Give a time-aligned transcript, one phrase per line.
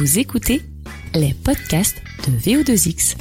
[0.00, 0.62] Vous écoutez
[1.14, 3.18] les podcasts de VO2X.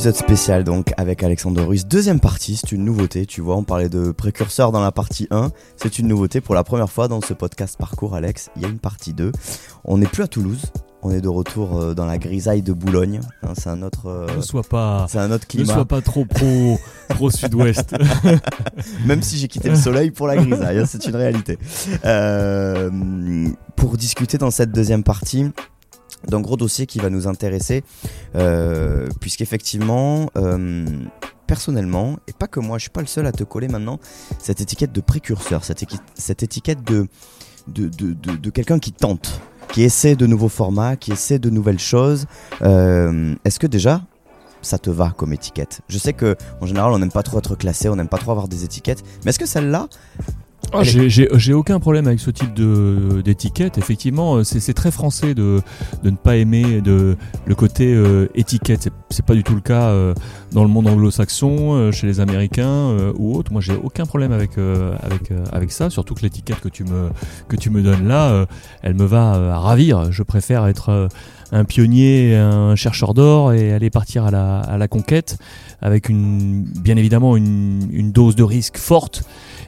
[0.00, 1.84] Épisode spécial donc avec Alexandre Russe.
[1.84, 3.26] Deuxième partie, c'est une nouveauté.
[3.26, 5.50] Tu vois, on parlait de précurseur dans la partie 1.
[5.76, 8.48] C'est une nouveauté pour la première fois dans ce podcast Parcours Alex.
[8.56, 9.30] Il y a une partie 2.
[9.84, 10.62] On n'est plus à Toulouse.
[11.02, 13.20] On est de retour euh, dans la grisaille de Boulogne.
[13.42, 14.06] Hein, c'est un autre.
[14.06, 15.74] euh, Ne sois pas, c'est un autre ne climat.
[15.74, 16.78] sois pas trop pro,
[17.10, 17.94] pro sud-ouest.
[19.06, 21.58] Même si j'ai quitté le soleil pour la grisaille, hein, c'est une réalité.
[22.06, 22.90] Euh,
[23.76, 25.50] pour discuter dans cette deuxième partie
[26.30, 27.84] d'un gros dossier qui va nous intéresser,
[28.36, 30.86] euh, puisqu'effectivement, euh,
[31.46, 33.98] personnellement, et pas que moi, je suis pas le seul à te coller maintenant,
[34.38, 35.82] cette étiquette de précurseur, cette,
[36.42, 37.08] étiquette de,
[37.68, 39.40] de, de, de, de quelqu'un qui tente,
[39.72, 42.26] qui essaie de nouveaux formats, qui essaie de nouvelles choses.
[42.62, 44.02] Euh, Est-ce que déjà,
[44.62, 45.80] ça te va comme étiquette?
[45.88, 48.30] Je sais que en général, on n'aime pas trop être classé, on n'aime pas trop
[48.30, 49.88] avoir des étiquettes, mais est-ce que celle-là,
[50.72, 53.76] Ah, j'ai- J'ai j'ai aucun problème avec ce type de- d'étiquette.
[53.76, 55.60] Effectivement, euh, c'est c'est très français de,
[56.04, 58.82] de ne pas aimer de, le côté euh, étiquette.
[58.82, 60.14] C'est- C'est pas du tout le cas euh,
[60.52, 63.50] dans le monde anglo-saxon, euh, chez les Américains euh, ou autres.
[63.52, 65.90] Moi, j'ai aucun problème avec euh, avec euh, avec ça.
[65.90, 67.08] Surtout que l'étiquette que tu me
[67.48, 68.46] que tu me donnes là, euh,
[68.82, 70.12] elle me va euh, à ravir.
[70.12, 71.08] Je préfère être euh,
[71.50, 75.36] un pionnier, un chercheur d'or et aller partir à la, à la conquête
[75.82, 79.24] avec une, bien évidemment une, une dose de risque forte,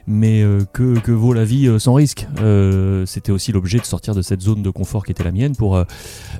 [0.07, 2.27] mais euh, que, que vaut la vie euh, sans risque?
[2.41, 5.57] Euh, C'était aussi l'objet de sortir de cette zone de confort qui était la mienne
[5.57, 5.83] pour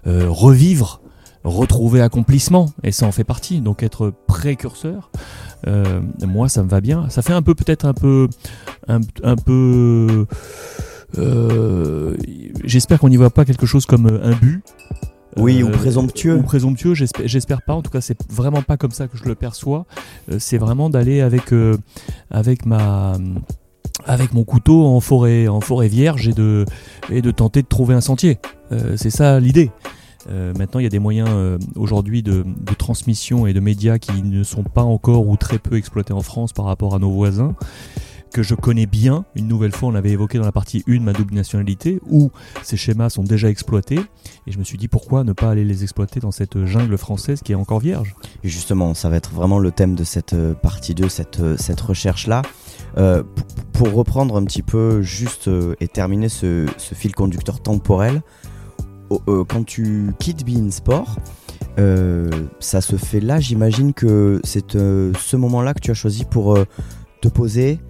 [0.05, 1.01] revivre,
[1.45, 3.61] retrouver accomplissement, et ça en fait partie.
[3.61, 5.11] Donc être précurseur,
[6.27, 7.09] moi ça me va bien.
[7.09, 8.29] Ça fait un peu peut-être un peu,
[8.89, 10.27] un, peu.
[12.65, 14.63] J'espère qu'on n'y voit pas quelque chose comme un but.
[15.37, 16.37] Oui, ou Euh, présomptueux.
[16.37, 17.75] Ou présomptueux, j'espère pas.
[17.75, 19.87] En tout cas, c'est vraiment pas comme ça que je le perçois.
[20.31, 21.77] Euh, c'est vraiment d'aller avec, euh,
[22.31, 23.15] avec ma.
[24.07, 26.65] Avec mon couteau en forêt, en forêt vierge et de,
[27.11, 28.39] et de tenter de trouver un sentier.
[28.73, 29.71] Euh, c'est ça l'idée.
[30.31, 33.99] Euh, maintenant, il y a des moyens euh, aujourd'hui de, de transmission et de médias
[33.99, 37.11] qui ne sont pas encore ou très peu exploités en France par rapport à nos
[37.11, 37.55] voisins,
[38.33, 39.25] que je connais bien.
[39.35, 42.31] Une nouvelle fois, on l'avait évoqué dans la partie 1, ma double nationalité, où
[42.63, 44.01] ces schémas sont déjà exploités.
[44.47, 47.43] Et je me suis dit, pourquoi ne pas aller les exploiter dans cette jungle française
[47.43, 48.17] qui est encore vierge?
[48.43, 51.81] Justement, ça va être vraiment le thème de cette euh, partie 2, cette, euh, cette
[51.81, 52.43] recherche-là.
[52.99, 53.23] Euh,
[53.73, 55.49] pour reprendre un petit peu juste
[55.81, 58.23] et terminer ce, fil conducteur temporel,
[59.27, 61.17] quand tu quittes Bein Sport,
[61.77, 66.57] ça se fait là, j'imagine que c'est ce moment-là que tu as choisi pour
[67.21, 67.81] te poser,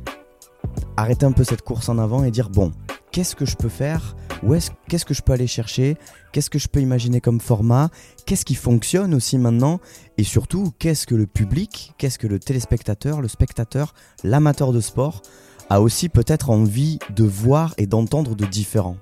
[0.96, 2.72] arrêter un peu cette course en avant et dire bon,
[3.10, 4.16] qu'est-ce que je peux faire?
[4.42, 5.96] Où est-ce, Qu'est-ce que je peux aller chercher?
[6.32, 7.90] Qu'est-ce que je peux imaginer comme format?
[8.26, 9.80] Qu'est-ce qui fonctionne aussi maintenant?
[10.18, 13.94] Et surtout, qu'est-ce que le public, qu'est-ce que le téléspectateur, le spectateur,
[14.24, 15.22] l'amateur de sport
[15.70, 18.96] a aussi peut-être envie de voir et d'entendre de différents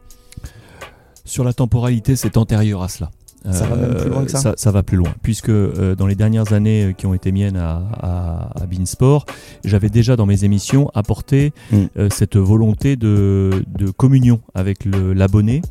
[1.25, 3.11] Sur la temporalité, c'est antérieur à cela.
[3.51, 6.15] Ça va même plus loin que ça ça va plus loin, puisque euh, dans les
[6.15, 9.25] dernières années euh, qui ont été miennes à, à, à Beansport,
[9.65, 11.77] j'avais déjà dans mes émissions apporté Mm.
[11.97, 15.63] euh, cette volonté de, de communion avec l'abonné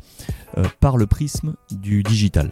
[0.58, 2.50] euh, par le prisme du digital.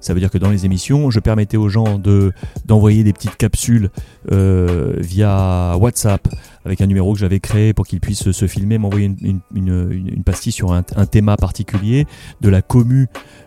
[0.00, 2.32] Ça veut dire que dans les émissions, je permettais aux gens de
[2.66, 3.90] d'envoyer des petites capsules
[4.30, 6.28] euh, via WhatsApp
[6.64, 10.22] avec un numéro que j'avais créé pour qu'ils puissent se filmer, m'envoyer une, une, une,
[10.22, 12.06] pastille sur un, un thème particulier
[12.42, 13.06] de la commu,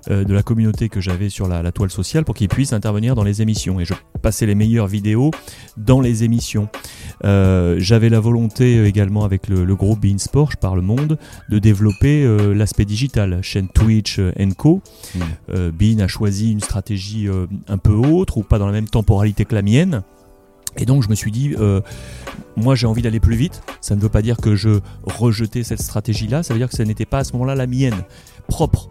[0.09, 3.13] euh, de la communauté que j'avais sur la, la toile sociale pour qu'ils puissent intervenir
[3.13, 3.79] dans les émissions.
[3.79, 5.31] Et je passais les meilleures vidéos
[5.77, 6.67] dans les émissions.
[7.23, 11.19] Euh, j'avais la volonté également avec le, le groupe Beansport, je parle monde,
[11.49, 12.25] de développer
[12.55, 14.81] l'aspect digital, chaîne Twitch euh, Co.
[15.15, 15.19] Mm.
[15.49, 18.87] Euh, Bean a choisi une stratégie euh, un peu autre ou pas dans la même
[18.87, 20.03] temporalité que la mienne.
[20.77, 21.81] Et donc je me suis dit, euh,
[22.55, 23.61] moi j'ai envie d'aller plus vite.
[23.81, 26.83] Ça ne veut pas dire que je rejetais cette stratégie-là, ça veut dire que ce
[26.83, 28.03] n'était pas à ce moment-là la mienne,
[28.47, 28.89] propre.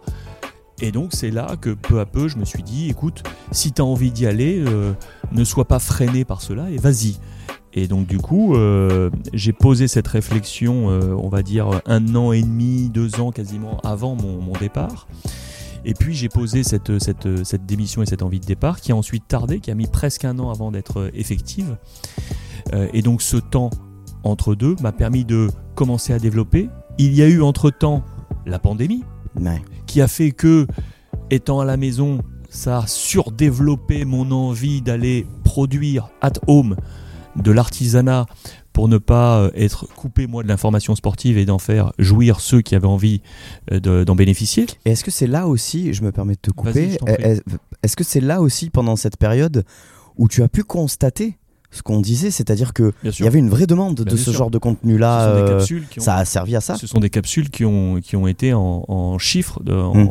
[0.79, 3.81] Et donc c'est là que peu à peu je me suis dit, écoute, si tu
[3.81, 4.93] as envie d'y aller, euh,
[5.31, 7.17] ne sois pas freiné par cela et vas-y.
[7.73, 8.53] Et donc du coup,
[9.31, 14.13] j'ai posé cette réflexion, on va dire un an et demi, deux ans quasiment avant
[14.13, 15.07] mon départ.
[15.85, 18.95] Et puis j'ai posé cette, cette, cette démission et cette envie de départ qui a
[18.95, 21.77] ensuite tardé, qui a mis presque un an avant d'être effective.
[22.73, 23.69] Euh, et donc ce temps
[24.23, 26.69] entre deux m'a permis de commencer à développer.
[26.97, 28.03] Il y a eu entre-temps
[28.45, 29.03] la pandémie
[29.39, 29.61] Ouais.
[29.87, 30.67] qui a fait que,
[31.29, 32.19] étant à la maison,
[32.49, 36.75] ça a surdéveloppé mon envie d'aller produire at home
[37.37, 38.25] de l'artisanat
[38.73, 42.61] pour ne pas euh, être coupé moi de l'information sportive et d'en faire jouir ceux
[42.61, 43.21] qui avaient envie
[43.71, 44.65] euh, de- d'en bénéficier.
[44.85, 46.97] Et est-ce que c'est là aussi, je me permets de te couper,
[47.83, 49.63] est-ce que c'est là aussi pendant cette période
[50.17, 51.37] où tu as pu constater
[51.73, 54.33] ce qu'on disait, c'est-à-dire que il y avait une vraie demande de ce sûr.
[54.33, 55.65] genre de contenu-là, euh,
[55.99, 58.83] ça a servi à ça Ce sont des capsules qui ont, qui ont été en,
[58.89, 60.09] en chiffres de- en- Mm.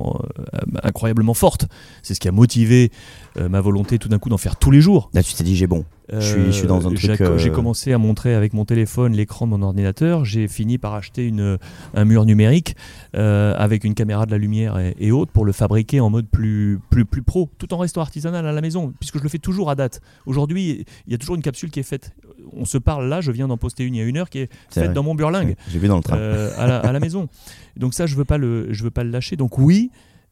[0.55, 1.67] euh, incroyablement fortes.
[2.03, 2.91] C'est ce qui a motivé
[3.37, 5.11] euh, ma volonté tout d'un coup d'en faire tous les jours.
[5.12, 5.85] Là, tu t'es dit, j'ai bon.
[6.12, 8.65] Je suis- je suis dans un Euh, truc, j'ai- euh, commencé à montrer avec mon
[8.65, 10.25] téléphone l'écran de mon ordinateur.
[10.25, 11.59] J'ai fini par acheter une,
[11.95, 12.75] un mur numérique
[13.15, 16.27] euh, avec une caméra de la lumière et, et autres pour le fabriquer en mode
[16.29, 19.39] plus, plus, plus pro, tout en restant artisanal à la maison, puisque je le fais
[19.39, 20.01] toujours à date.
[20.27, 22.12] Aujourd'hui, il y a toujours une capsule qui est faite.
[22.53, 24.39] On se parle là, je viens d'en poster une il y a une heure qui
[24.41, 24.95] est faite vrai.
[24.95, 25.55] dans mon burlingue.
[25.71, 26.17] J'ai vu dans le train.
[26.17, 27.29] Euh, à, la, à la maison.
[27.77, 29.37] Donc ça, je veux pas le, je veux pas le lâcher.
[29.37, 29.91] Donc oui,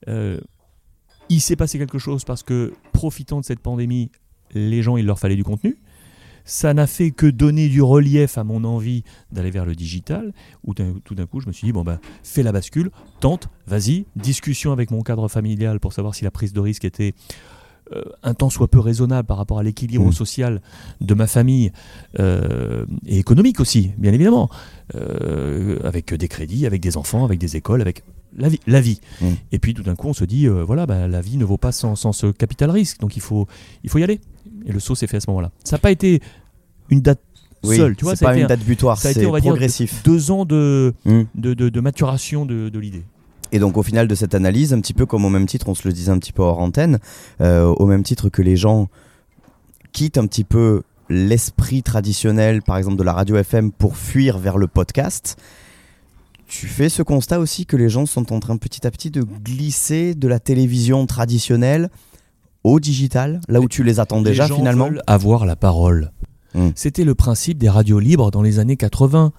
[0.08, 0.38] euh,
[1.28, 4.10] il s'est passé quelque chose parce que profitant de cette pandémie,
[4.54, 5.78] les gens, il leur fallait du contenu.
[6.44, 10.32] Ça n'a fait que donner du relief à mon envie d'aller vers le digital.
[10.64, 12.90] Où tout d'un coup, je me suis dit bon ben, fais la bascule,
[13.20, 14.06] tente, vas-y.
[14.16, 17.12] Discussion avec mon cadre familial pour savoir si la prise de risque était
[17.94, 20.12] euh, un tant soit peu raisonnable par rapport à l'équilibre Mm.
[20.12, 20.60] social
[21.02, 21.70] de ma famille
[22.18, 24.48] euh, et économique aussi, bien évidemment,
[24.94, 28.04] Euh, avec des crédits, avec des enfants, avec des écoles, avec
[28.34, 28.60] la vie.
[28.66, 29.00] La vie.
[29.20, 29.26] Mm.
[29.52, 31.72] Et puis tout d'un coup, on se dit voilà, bah, la vie ne vaut pas
[31.72, 33.46] sans, sans ce capital risque, donc il faut,
[33.84, 34.18] il faut y aller.
[34.68, 35.50] Et le saut s'est fait à ce moment-là.
[35.64, 36.20] Ça n'a pas été
[36.90, 37.20] une date
[37.64, 38.14] Oui, seule, tu vois.
[38.14, 40.02] c'est pas été une un- date butoir, c'est va dire, progressif.
[40.04, 41.22] deux ans de, Hmm.
[41.34, 43.02] de, de- de maturation de, de l'idée.
[43.50, 45.74] Et donc au final de cette analyse, un petit peu comme au même titre, on
[45.74, 46.98] se le disait un petit peu hors antenne,
[47.40, 48.88] euh, au même titre que les gens
[49.92, 54.58] quittent un petit peu l'esprit traditionnel, par exemple de la radio FM, pour fuir vers
[54.58, 55.38] le podcast.
[56.46, 59.22] Tu fais ce constat aussi que les gens sont en train petit à petit de
[59.22, 61.88] glisser de la télévision traditionnelle
[62.68, 64.86] au digital, là où tu les attends déjà les gens finalement.
[64.88, 66.12] veulent avoir la parole.
[66.54, 66.68] Mm.
[66.74, 69.32] C'était le principe des radios libres dans les années 80.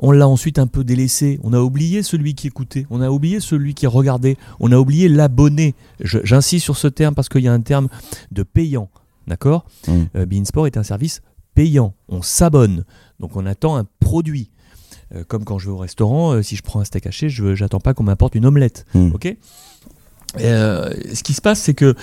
[0.00, 1.38] On l'a ensuite un peu délaissé.
[1.44, 2.86] On a oublié celui qui écoutait.
[2.90, 4.36] On a oublié celui qui regardait.
[4.58, 5.74] On a oublié l'abonné.
[6.00, 7.88] J'insiste sur ce terme parce qu'il y a un terme
[8.32, 8.88] de payant.
[9.28, 9.92] D'accord Mm.
[10.16, 11.20] euh, Beansport est un service
[11.54, 11.94] payant.
[12.08, 12.84] On s'abonne.
[13.20, 14.50] Donc on attend un produit.
[15.14, 17.44] Euh, comme quand je vais au restaurant, euh, si je prends un steak haché, je
[17.62, 18.84] n'attends pas qu'on m'apporte une omelette.
[18.94, 19.12] Mm.
[19.14, 19.36] Ok?
[20.36, 21.94] Euh, ce qui se passe, c'est que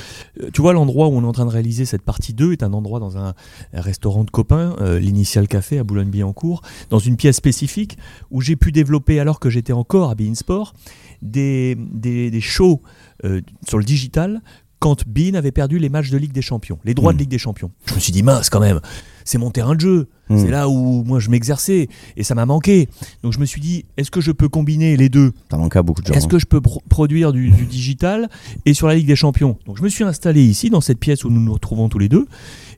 [0.42, 2.64] euh, tu vois l'endroit où on est en train de réaliser cette partie 2 est
[2.64, 3.34] un endroit dans un,
[3.74, 7.98] restaurant de copains, euh, l'Initial Café à Boulogne-Billancourt, dans une pièce spécifique
[8.32, 10.74] où j'ai pu développer, alors que j'étais encore à Bein Sport,
[11.22, 12.82] des, des, des shows
[13.24, 14.42] euh, sur le digital
[14.80, 17.38] quand Bein avait perdu les matchs de Ligue des Champions, les droits de Ligue des
[17.38, 17.72] Champions.
[17.86, 18.82] Je me suis dit, mince quand même,
[19.26, 20.38] c'est mon terrain de jeu, Mm.
[20.40, 21.88] c'est là où moi je m'exerçais
[22.18, 22.90] et ça m'a manqué.
[23.22, 25.34] Donc je me suis dit, est-ce que je peux combiner les deux?
[25.52, 26.16] Ça manque à beaucoup de gens.
[26.16, 26.30] est-ce hein.
[26.30, 28.28] que je peux pro- produire du, du digital
[28.66, 29.60] et sur la Ligue des Champions?
[29.68, 32.10] Donc je me suis installé ici, dans cette pièce où nous nous retrouvons tous les
[32.10, 32.26] deux,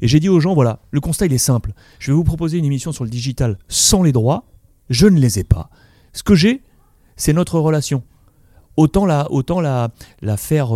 [0.01, 1.71] et j'ai dit aux gens, voilà, le constat il est simple.
[1.99, 4.43] Je vais vous proposer une émission sur le digital sans les droits,
[4.89, 5.69] je ne les ai pas.
[6.11, 6.61] Ce que j'ai,
[7.15, 8.03] c'est notre relation.
[8.77, 9.27] Autant la,
[10.37, 10.69] faire,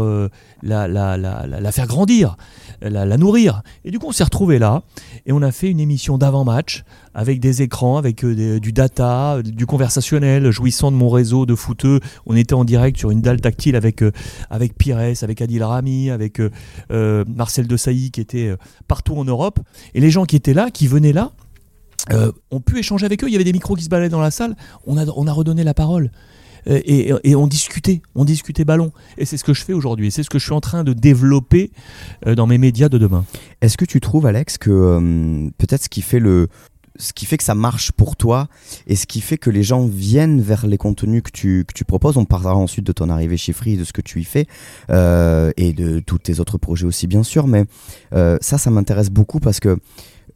[1.87, 2.35] grandir,
[2.81, 3.61] la, nourrir.
[3.85, 4.81] Et du coup, on s'est retrouvés là,
[5.25, 6.83] et on a fait une émission d'avant-match
[7.13, 11.55] avec des écrans, avec euh, du data, euh, du conversationnel, jouissant de mon réseau de
[11.55, 11.99] footeux.
[12.25, 14.11] On était en direct sur une dalle tactile avec, euh,
[14.49, 18.55] avec Pires, avec Adil Rami, avec euh, Marcel Desailly qui était
[18.87, 19.59] partout en Europe.
[19.93, 21.31] Et les gens qui étaient là, qui venaient là,
[22.49, 23.27] ont pu échanger avec eux.
[23.27, 24.55] Il y avait des micros qui se baladaient dans la salle.
[24.85, 26.11] On a redonné la parole.
[26.67, 26.79] Euh,
[27.23, 28.91] Et, on discutait, on discutait ballon.
[29.17, 30.11] Et c'est ce que je fais aujourd'hui.
[30.11, 31.71] C'est ce que je suis en train de développer
[32.27, 33.25] euh, dans mes médias de demain.
[33.61, 36.47] Est-ce que tu trouves, Alex, que euh, peut-être ce qui fait le
[36.97, 38.49] ce qui fait que ça marche pour toi
[38.85, 41.85] et ce qui fait que les gens viennent vers les contenus que tu, que tu
[41.85, 44.45] proposes, on parlera ensuite de ton arrivée chez Free, de ce que tu y fais
[44.89, 47.63] et de tous tes autres projets aussi bien sûr, mais
[48.11, 49.79] ça, ça m'intéresse beaucoup parce que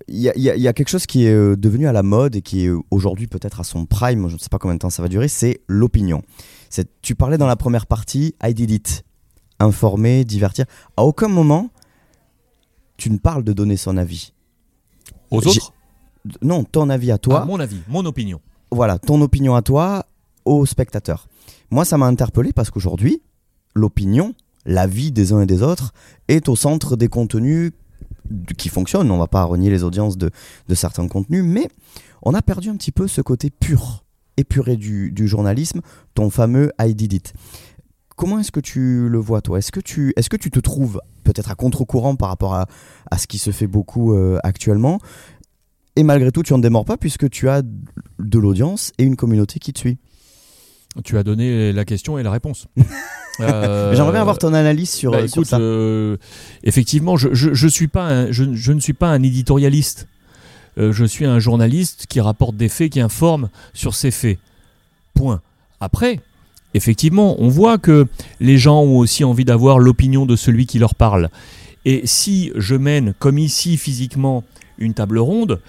[0.08, 2.42] il y a, y y quelque chose qui est euh, devenu à la mode et
[2.42, 4.90] qui est euh, aujourd'hui peut-être à son prime, je ne sais pas combien de temps
[4.90, 6.22] ça va durer, c'est l'opinion.
[7.02, 9.04] Tu parlais dans la première partie, I did it,
[9.60, 10.66] informer, divertir.
[10.98, 11.70] À aucun moment,
[12.98, 14.34] tu ne parles de donner son avis.
[15.32, 15.74] Aux autres,
[16.42, 18.42] Non, ton avis à toi, à mon avis, mon opinion.
[18.72, 20.06] voilà, ton opinion à toi,
[20.44, 21.28] aux spectateurs.
[21.72, 23.22] Moi, ça m'a interpellé parce qu'aujourd'hui,
[23.74, 24.34] l'opinion,
[24.66, 25.94] l'avis des uns et des autres,
[26.28, 27.72] est au centre des contenus
[28.58, 29.12] qui fonctionnent.
[29.12, 30.32] On va pas renier les audiences de,
[30.74, 31.70] certains contenus, mais
[32.22, 34.04] on a perdu un petit peu ce côté pur,
[34.38, 35.82] épuré du, journalisme,
[36.14, 37.34] ton fameux I did it.
[38.16, 39.58] Comment est-ce que tu le vois, toi?
[39.58, 42.68] Est-ce que, tu, est que tu te trouves peut-être à contre-courant par rapport à,
[43.18, 45.00] ce qui se fait beaucoup euh, actuellement?
[45.98, 49.60] Et malgré tout, tu en démords pas puisque tu as de l'audience et une communauté
[49.60, 49.98] qui te suit.
[51.04, 52.68] Tu as donné la question et la réponse.
[53.42, 55.58] Euh, J'aimerais bien avoir ton analyse sur, Bah, sur écoute, ça.
[55.60, 56.16] euh,
[56.64, 60.08] effectivement, je, je, je suis pas un- je, je ne suis pas un éditorialiste.
[60.78, 64.40] Euh, je suis un journaliste qui rapporte des faits, qui informe sur ces faits.
[65.16, 65.42] Point.
[65.82, 66.22] Après,
[66.76, 68.08] effectivement, on voit que
[68.40, 71.28] les gens ont aussi envie d'avoir l'opinion de celui qui leur parle.
[71.84, 74.46] Et si je mène, comme ici physiquement,
[74.78, 75.60] une table ronde,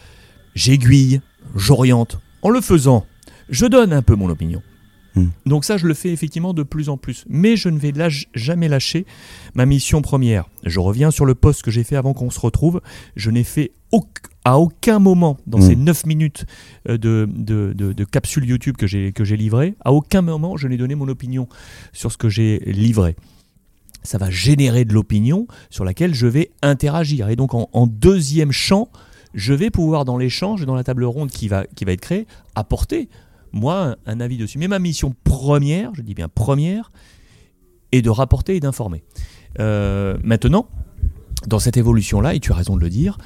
[0.55, 1.21] j'aiguille,
[1.57, 2.21] j'oriente.
[2.43, 3.05] En le faisant,
[3.51, 4.63] je donne un peu mon opinion.
[5.17, 5.29] Hmm.
[5.47, 7.25] Donc ça, je le fais effectivement de plus en plus.
[7.29, 9.07] Mais je ne vais lâche- jamais lâcher
[9.55, 10.45] ma mission première.
[10.65, 12.81] Je reviens sur le poste que j'ai fait avant qu'on se retrouve.
[13.17, 13.73] Je n'ai fait
[14.45, 15.63] à aucun moment dans Hmm.
[15.69, 16.45] ces 9 minutes
[16.89, 20.57] euh, de, de, de- de capsule YouTube que j'ai que j'ai livré, à aucun moment
[20.57, 21.49] je n'ai donné mon opinion
[21.93, 23.17] sur ce que j'ai livré.
[24.03, 27.29] Ça va générer de l'opinion sur laquelle je vais interagir.
[27.29, 28.89] Et donc en, en deuxième champ,
[29.35, 32.27] je vais pouvoir dans l'échange, dans la table ronde qui va, qui va être créée,
[32.55, 33.09] apporter
[33.53, 34.59] moi un, avis dessus.
[34.59, 36.91] Mais ma mission première, je dis bien première,
[37.93, 39.03] est de rapporter et d'informer.
[39.61, 40.69] Euh, maintenant,
[41.47, 43.19] dans cette évolution-là, et tu as raison de le dire,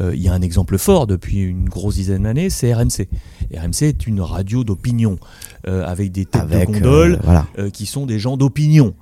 [0.00, 3.08] euh, il y a un exemple fort depuis une grosse dizaine d'années, c'est RMC.
[3.54, 5.18] RMC est une radio d'opinion,
[5.66, 7.46] euh, avec des têtes Avec, de gondole voilà.
[7.72, 8.94] qui sont des gens d'opinion.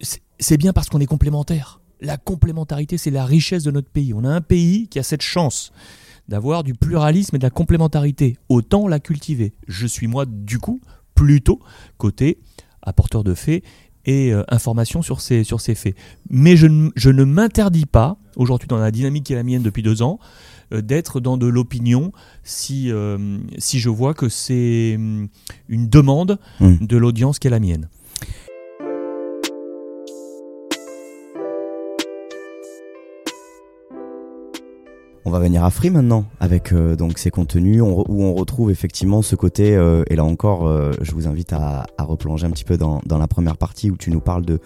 [0.00, 1.80] C'est- c'est bien parce qu'on est complémentaires.
[2.00, 4.14] La complémentarité, c'est la richesse de notre pays.
[4.14, 5.70] On a un pays qui a cette chance
[6.30, 8.38] d'avoir du pluralisme et de la complémentarité.
[8.48, 9.52] Autant la cultiver.
[9.68, 10.80] Je suis moi, du coup,
[11.14, 11.60] plutôt
[11.98, 12.38] côté
[12.82, 13.62] apporteur de faits
[14.06, 15.94] et euh, information sur ces, sur ces faits.
[16.30, 19.62] Mais je, ne- je ne m'interdis pas, aujourd'hui dans la dynamique qui est la mienne
[19.62, 20.18] depuis deux ans,
[20.72, 22.12] euh, d'être dans de l'opinion
[22.44, 25.28] si, euh, si je vois que c'est hum,
[25.68, 26.76] une demande Hmm.
[26.80, 27.88] de l'audience qui est la mienne.
[35.30, 39.22] On va venir à Free maintenant avec euh, donc ces contenus où on retrouve effectivement
[39.22, 42.76] ce côté euh, et là encore euh, je vous invite à, replonger un petit peu
[42.76, 44.58] dans, la première partie où tu nous parles de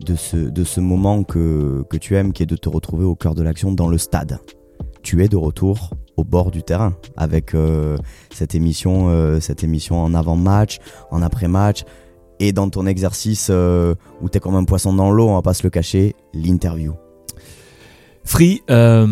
[0.00, 3.14] de ce, de ce moment que, que tu aimes qui est de te retrouver au
[3.14, 4.38] cœur de l'action dans le stade.
[5.02, 7.54] Tu es de retour au bord du terrain avec
[8.32, 10.78] cette émission cette émission en avant-match,
[11.10, 11.84] en après-match
[12.40, 15.52] et dans ton exercice où tu es comme un poisson dans l'eau, on va pas
[15.52, 16.94] se le cacher, l'interview.
[18.24, 19.06] Free, euh,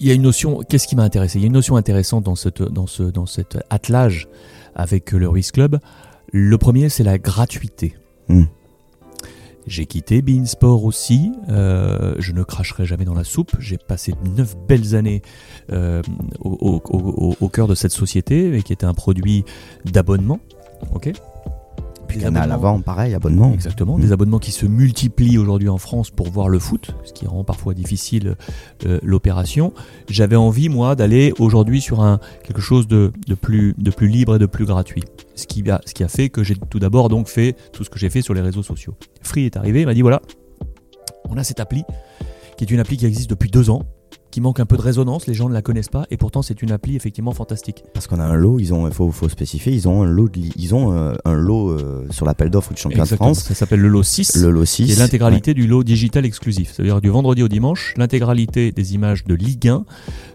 [0.00, 0.60] il y a une notion.
[0.68, 1.38] Qu'est-ce qui m'a intéressé?
[1.38, 4.28] Il y a une notion intéressante dans, cette, dans, ce, dans cet attelage
[4.74, 5.78] avec le Ruiz Club.
[6.32, 7.94] Le premier, c'est la gratuité.
[8.28, 8.44] Hmm.
[9.66, 11.32] J'ai quitté Beansport aussi.
[11.48, 13.52] euh, je ne cracherai jamais dans la soupe.
[13.58, 15.22] J'ai passé neuf belles années
[15.72, 16.02] euh,
[16.40, 19.44] au, au- au- au cœur de cette société, et qui était un produit
[19.84, 20.38] d'abonnement.
[20.92, 21.10] Ok?
[22.08, 23.52] Puis Canal avant, pareil, abonnement.
[23.52, 24.00] Exactement, Mm.
[24.00, 27.44] des abonnements qui se multiplient aujourd'hui en France pour voir le foot, ce qui rend
[27.44, 28.36] parfois difficile
[28.86, 29.72] euh, l'opération.
[30.08, 34.36] J'avais envie, moi, d'aller aujourd'hui sur un, quelque chose de, de plus, de plus libre
[34.36, 35.04] et de plus gratuit.
[35.34, 37.90] Ce qui a, ce qui a fait que j'ai tout d'abord donc fait tout ce
[37.90, 38.94] que j'ai fait sur les réseaux sociaux.
[39.22, 40.22] Free est arrivé, il m'a dit voilà,
[41.28, 41.82] on a cette appli,
[42.56, 43.82] qui est une appli qui existe depuis deux ans,
[44.36, 46.60] qui manque un peu de résonance, les gens ne la connaissent pas, et pourtant c'est
[46.60, 47.82] une appli effectivement fantastique.
[47.94, 50.28] Parce qu'on a un lot, ils ont, il faut, faut spécifier, ils ont un lot,
[50.28, 53.14] de ils ont euh, un lot euh, sur l'appel d'offres du championnat de.
[53.16, 54.36] France, Ça s'appelle le lot 6.
[54.36, 54.84] le lot 6.
[54.84, 56.74] qui est l'intégralité du lot digital exclusif.
[56.74, 59.86] C'est-à-dire du vendredi au dimanche, l'intégralité des images de Ligue 1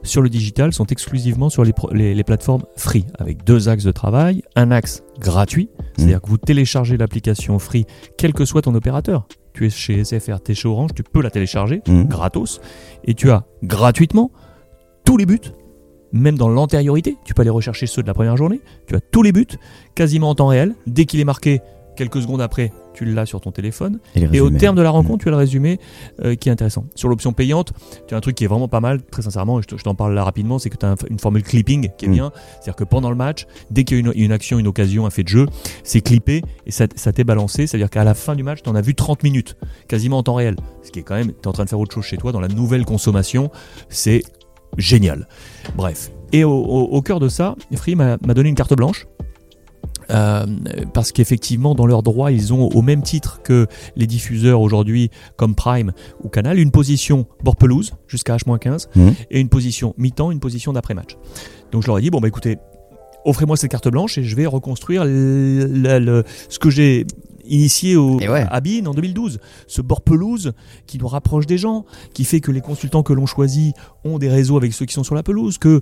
[0.01, 3.83] sur le digital sont exclusivement sur les, pro- les- les plateformes free, avec deux axes
[3.83, 7.85] de travail, un axe gratuit, c'est-à-dire que vous téléchargez l'application free,
[8.17, 9.27] quel que soit ton opérateur.
[9.53, 11.81] Tu es chez SFR, tu es chez Orange, tu peux la télécharger.
[11.87, 12.07] Mhm.
[12.07, 12.61] gratos,
[13.03, 14.31] et tu as gratuitement
[15.05, 15.39] tous les buts,
[16.13, 19.23] même dans l'antériorité, tu peux aller rechercher ceux de la première journée, tu as tous
[19.23, 19.47] les buts,
[19.95, 21.61] quasiment en temps réel, dès qu'il est marqué
[22.01, 25.27] quelques secondes après, tu l'as sur ton téléphone, Et, au terme de la rencontre, tu
[25.27, 25.79] as le résumé
[26.23, 26.85] euh, qui est intéressant.
[26.95, 27.73] Sur l'option payante,
[28.07, 29.83] tu as un truc qui est vraiment pas mal, très sincèrement, et je te- je
[29.83, 32.11] t'en parle là rapidement, c'est que tu as un- une formule clipping qui est Mm.
[32.13, 32.31] bien.
[32.55, 35.09] C'est-à-dire que pendant le match, dès qu'il y a une, une action, une occasion, un
[35.11, 35.45] fait de jeu,
[35.83, 37.67] c'est clippé et ça, ça t'est balancé.
[37.67, 40.33] C'est-à-dire qu'à la fin du match, tu en as vu 30 minutes, quasiment en temps
[40.35, 40.55] réel.
[40.83, 42.31] Ce qui est quand même, tu es en train de faire autre chose chez toi
[42.31, 43.51] dans la nouvelle consommation.
[43.89, 44.23] C'est
[44.77, 45.27] génial.
[45.75, 46.11] Bref.
[46.33, 49.05] Et au, au- au cœur de ça, Free m'a donné une carte blanche.
[50.11, 50.45] Euh,
[50.93, 55.55] parce qu'effectivement, dans leurs droits, ils ont au même titre que les diffuseurs aujourd'hui, comme
[55.55, 55.91] Prime
[56.23, 59.13] ou Canal, une position bord pelouse jusqu'à H-15 Mhm.
[59.29, 61.17] et une position mi-temps, une position d'après-match.
[61.71, 62.57] Donc je leur ai dit bon bah écoutez,
[63.25, 67.05] offrez-moi cette carte blanche et je vais reconstruire le- le- le- ce que j'ai
[67.45, 68.45] initié au, ouais.
[68.49, 69.39] à Bein en 2012.
[69.67, 70.53] Ce bord pelouse
[70.87, 74.29] qui nous rapproche des gens, qui fait que les consultants que l'on choisit ont des
[74.29, 75.81] réseaux avec ceux qui sont sur la pelouse, que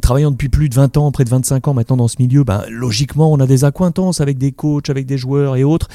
[0.00, 2.64] travaillant depuis plus de 20 ans, près de 25 ans maintenant dans ce milieu, ben,
[2.68, 5.88] logiquement on a des accointances avec des coachs, avec des joueurs et autres.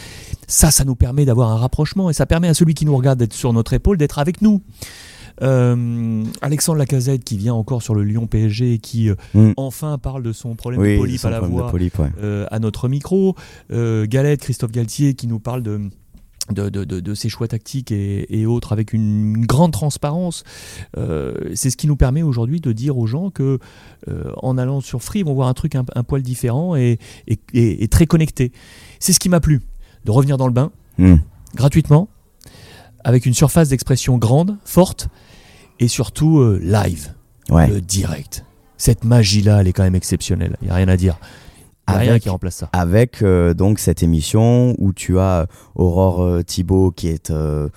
[0.47, 3.19] Ça, ça nous permet d'avoir un rapprochement et ça permet à celui qui nous regarde
[3.19, 4.61] d'être sur notre épaule, d'être avec nous.
[5.41, 9.51] Euh, Alexandre Lacazette qui vient encore sur le Lyon PSG et qui euh, Mm.
[9.57, 12.09] enfin parle de son problème Oui, de polype à la voix polype, ouais.
[12.21, 13.35] euh, à notre micro.
[13.69, 15.81] Galette, Christophe Galtier qui nous parle de
[16.51, 20.43] de, de, de, de ses choix tactiques et, et autres avec une, une grande transparence.
[20.97, 23.59] Euh, c'est ce qui nous permet aujourd'hui de dire aux gens que
[24.07, 26.97] euh, en allant sur Free, ils vont voir un truc un, un poil différent et,
[27.53, 28.51] et, très connecté.
[28.99, 29.61] C'est ce qui m'a plu,
[30.05, 31.17] de revenir dans le bain Hmm.
[31.55, 32.09] gratuitement,
[33.03, 35.07] avec une surface d'expression grande, forte,
[35.79, 37.13] et surtout euh, live,
[37.49, 37.67] Ouais.
[37.67, 38.45] le direct.
[38.77, 40.55] Cette magie-là, elle est quand même exceptionnelle.
[40.61, 41.17] Il n'y a rien à dire.
[41.87, 42.69] A rien Avec- qui remplace ça.
[42.73, 47.69] Avec euh, donc cette émission où tu as Aurore euh, Thibault qui est, on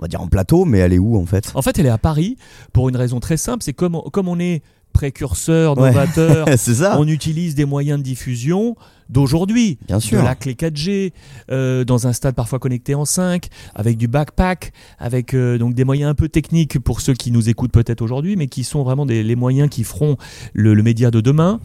[0.00, 1.50] va dire en plateau, mais elle est où en fait?
[1.54, 2.36] En fait, elle est à Paris
[2.72, 4.62] pour une raison très simple, c'est comme, comme on est
[4.94, 8.76] précurseur, novateur, C'est ça on utilise des moyens de diffusion
[9.08, 9.78] d'aujourd'hui.
[9.86, 10.20] Bien sûr.
[10.20, 11.12] De la clé 4G,
[11.50, 15.84] euh, dans un stade parfois connecté en 5, avec du backpack, avec euh, donc des
[15.84, 19.04] moyens un peu techniques pour ceux qui nous écoutent peut-être aujourd'hui, mais qui sont vraiment
[19.04, 20.16] des, les moyens qui feront
[20.52, 21.60] le, le média de demain.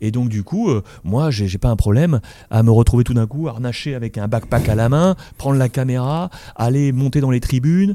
[0.00, 2.20] Et donc du coup, euh, moi, j'ai j'ai pas un problème
[2.50, 5.68] à me retrouver tout d'un coup harnaché avec un backpack à la main, prendre la
[5.68, 7.94] caméra, aller monter dans les tribunes.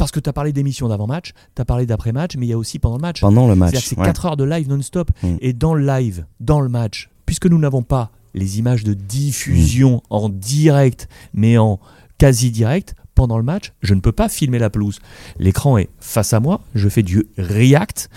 [0.00, 2.58] Parce que tu as parlé d'émissions d'avant-match, tu as parlé d'après-match, mais il y a
[2.58, 3.20] aussi pendant le match.
[3.20, 3.76] Pendant le match.
[3.84, 4.04] c'est ouais.
[4.06, 5.10] 4 heures de live non-stop.
[5.22, 5.36] Mm.
[5.42, 9.96] Et dans le live, dans le match, puisque nous n'avons pas les images de diffusion
[9.98, 10.00] Mm.
[10.10, 11.78] en direct, mais en
[12.18, 15.00] quasi direct, pendant le match, je ne peux pas filmer la pelouse.
[15.38, 18.08] L'écran est face à moi, je fais du react,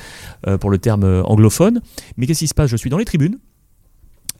[0.47, 1.81] euh, pour le terme euh, anglophone.
[2.15, 2.69] Mais qu'est-ce qui se passe?
[2.69, 3.37] Je suis dans les tribunes,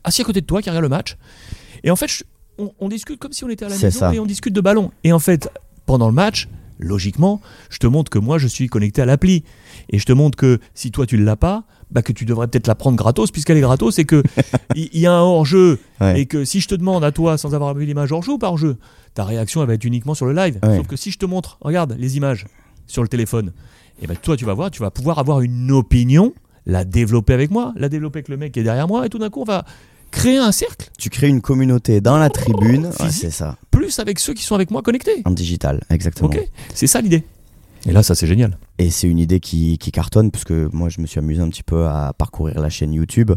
[0.06, 1.18] assis à côté de toi qui regarde le match.
[1.84, 2.24] Et en fait, je-
[2.58, 4.14] on, on discute comme si on était à la maison ça.
[4.14, 4.92] et on discute de ballon.
[5.04, 5.50] Et en fait,
[5.86, 6.48] pendant le match,
[6.84, 9.44] logiquement, je te montre que moi, je suis connecté à l'appli.
[9.90, 12.48] Et je te montre que si toi, tu ne l'as pas, bah, que tu devrais
[12.48, 14.24] peut-être la prendre gratos, puisqu'elle est gratos, et que
[14.75, 15.80] il il y, a un hors-jeu.
[16.02, 16.22] Ouais.
[16.22, 18.50] Et que si je te demande à toi, sans avoir vu l'image hors-jeu ou pas
[18.50, 18.78] hors-jeu,
[19.13, 20.60] ta réaction, elle va être uniquement sur le live.
[20.63, 20.78] Ouais.
[20.78, 22.46] Sauf que si je te montre, regarde les images
[22.88, 23.54] sur le téléphone,
[24.02, 26.34] et ben toi, tu vas voir, tu vas pouvoir avoir une opinion,
[26.66, 29.20] la développer avec moi, la développer avec le mec qui est derrière moi, et tout
[29.20, 29.66] d'un coup, on va
[30.13, 32.86] créer un cercle, Tu crées une communauté dans la tribune.
[32.86, 33.22] Ouais, Physique.
[33.24, 33.58] c'est ça.
[33.72, 35.22] plus avec ceux qui sont avec moi connectés.
[35.25, 36.29] En digital, exactement.
[36.29, 36.39] Ok
[36.74, 37.24] C'est ça l'idée.
[37.86, 38.58] Et là, ça, c'est génial.
[38.77, 41.50] Et c'est une idée qui, qui cartonne, parce que moi, je me suis amusé un
[41.50, 43.32] petit peu à parcourir la chaîne YouTube.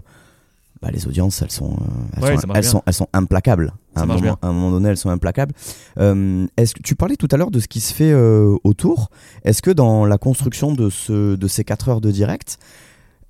[0.82, 1.76] Bah, les audiences, elles sont, euh,
[2.16, 3.72] elles, Ouais, sont, elles, sont, elles sont implacables.
[3.94, 5.54] Ça à, un marche moment, à un moment donné, elles sont implacables.
[5.98, 9.10] Euh, est-ce que tu parlais tout à l'heure de ce qui se fait euh, autour
[9.44, 12.58] Est-ce que dans la construction de, ce, de ces 4 heures de direct,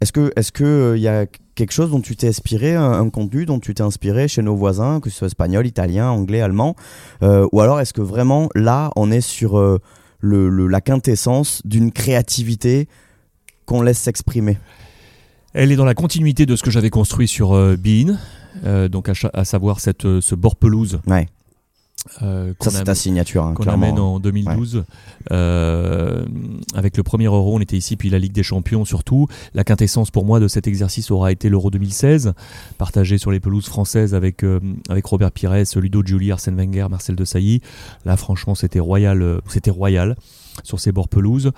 [0.00, 2.92] est-ce que est-ce que euh, il y a quelque chose dont tu t'es inspiré, un,
[2.92, 6.40] un contenu dont tu t'es inspiré chez nos voisins, que ce soit espagnol, italien, anglais,
[6.42, 6.76] allemand,
[7.22, 9.78] euh, ou alors est-ce que vraiment là, on est sur euh,
[10.20, 12.88] le, le- la quintessence d'une créativité
[13.64, 14.58] qu'on laisse s'exprimer?
[15.54, 18.18] Elle est dans la continuité de ce que j'avais construit sur euh, Bein,
[18.64, 21.26] euh, donc à, savoir cette, euh, ce bord pelouse Ouais,
[22.22, 24.84] euh, ça c'est ta signature, hein, qu'on amène en 2012.
[25.32, 26.24] Euh,
[26.74, 29.26] avec le premier Euro, on était ici, puis la Ligue des Champions surtout.
[29.54, 32.34] La quintessence pour moi de cet exercice aura été l'Euro 2016,
[32.78, 37.16] partagé sur les pelouses françaises avec, euh, avec Robert Pires, Ludo Giuli, Arsène Wenger, Marcel
[37.16, 37.60] Desailly.
[38.04, 40.16] Là, franchement, c'était royal, euh, c'était royal
[40.62, 41.52] sur ces bords pelouses.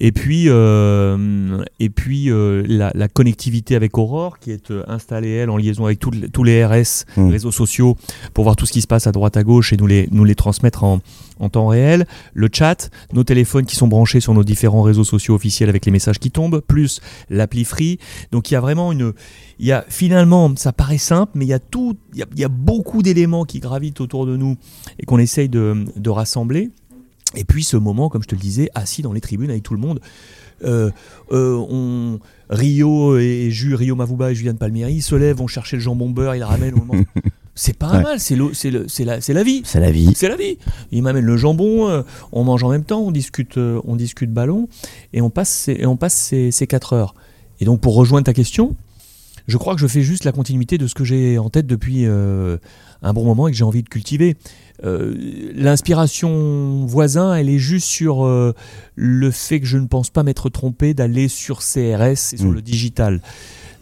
[0.00, 5.30] Et puis, euh, et puis euh, la, la connectivité avec Aurore, qui est euh, installée,
[5.30, 7.28] elle, en liaison avec tous les- tous les RS, Mm.
[7.30, 7.96] réseaux sociaux,
[8.34, 10.24] pour voir tout ce qui se passe à droite à gauche et nous les, nous
[10.24, 11.00] les transmettre en,
[11.40, 12.06] en temps réel.
[12.34, 15.92] Le chat, nos téléphones qui sont branchés sur nos différents réseaux sociaux officiels avec les
[15.92, 17.98] messages qui tombent, plus l'appli free.
[18.32, 19.12] Donc il y a vraiment une...
[19.58, 22.26] Il y a, finalement, ça paraît simple, mais il y a, tout, il y a,
[22.34, 24.56] il y a beaucoup d'éléments qui gravitent autour de nous
[25.00, 26.70] et qu'on essaye de, de rassembler.
[27.36, 29.74] Et puis ce moment, comme je te le disais, assis dans les tribunes avec tout
[29.74, 30.00] le monde.
[30.64, 30.90] Euh,
[31.32, 32.18] euh, on,
[32.48, 36.34] Rio et Ju, Rio Mavuba et Julian Palmieri se lèvent, vont chercher le jambon beurre,
[36.34, 36.74] ils le ramènent.
[37.58, 38.02] C'est pas Ouais.
[38.02, 38.34] mal, la, c'est
[39.34, 39.62] la vie.
[39.64, 40.12] C'est la vie.
[40.14, 40.58] C'est la vie.
[40.92, 44.30] Ils m'amènent le jambon, euh, on mange en même temps, on discute, euh, on discute
[44.30, 44.68] ballon,
[45.14, 47.14] et on passe, ces, et on passe ces, ces 4 heures.
[47.60, 48.76] Et donc pour rejoindre ta question,
[49.48, 52.04] je crois que je fais juste la continuité de ce que j'ai en tête depuis
[52.04, 52.58] euh,
[53.02, 54.36] un bon moment et que j'ai envie de cultiver.
[54.84, 55.14] Euh,
[55.54, 58.54] L'inspiration voisin, elle est juste sur euh,
[58.94, 62.54] le fait que je ne pense pas m'être trompé d'aller sur CRS et sur Mm.
[62.54, 63.22] le digital.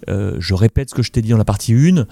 [0.08, 2.06] Euh, je répète ce que je t'ai dit dans la partie 1.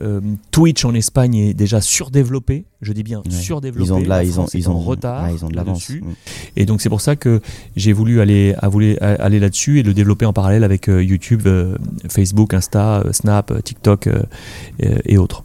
[0.00, 3.30] Euh, Twitch en Espagne est déjà surdéveloppé, je dis bien Ouais.
[3.30, 3.86] surdéveloppé.
[3.86, 5.54] Ils ont de la, La ils ont, ils en ont retard ouais, ils ont de
[5.56, 5.90] l'avance.
[5.90, 6.00] Mm.
[6.56, 7.40] Et donc c'est pour ça que
[7.76, 8.68] j'ai voulu aller, à-
[9.22, 11.46] aller là-dessus et le développer en parallèle avec euh, YouTube,
[12.08, 14.08] Facebook, Insta, Snap, TikTok
[14.80, 15.44] et autres.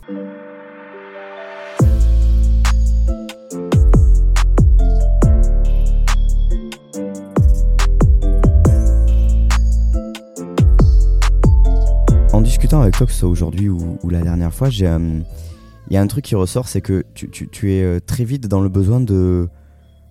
[12.68, 15.20] Discutant avec toi, que ce soit aujourd'hui ou, ou la dernière fois, euh,
[15.90, 18.26] il y a un truc qui ressort, c'est que tu, tu- tu es euh, très
[18.26, 19.48] vite dans le besoin de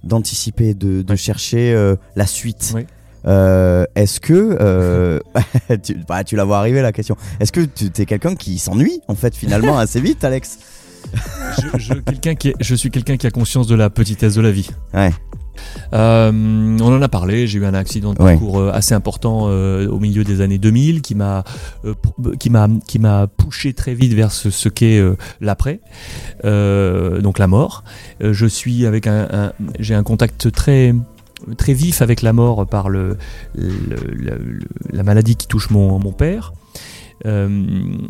[0.05, 1.17] d'anticiper, de, de Ouais.
[1.19, 2.73] chercher euh, la suite.
[2.75, 2.87] Oui.
[3.27, 5.21] Euh, est-ce que
[5.83, 9.01] tu, bah, tu la vois arriver la question Est-ce que tu es quelqu'un qui s'ennuie
[9.09, 10.59] en fait finalement assez vite, Alex?
[11.75, 14.41] Je, je, quelqu'un qui est- je suis quelqu'un qui a conscience de la petitesse de
[14.41, 14.71] la vie.
[14.95, 15.13] Ouais.
[15.93, 16.31] Euh,
[16.81, 19.99] on en a parlé, j'ai eu un accident de parcours euh, assez important euh, au
[19.99, 21.45] milieu des années 2000 qui m'a
[21.85, 21.95] euh,
[22.39, 25.01] qui m'a qui m'a poussé très vite vers ce, ce qu'est
[25.41, 25.81] l'après,
[27.23, 27.85] donc la mort.
[28.21, 30.95] Je suis avec un, un- j'ai un contact très
[31.59, 33.17] très vif avec la mort par le,
[33.55, 33.69] le-
[34.13, 36.53] le- le- la maladie qui touche mon, mon père.
[37.25, 37.65] Euh,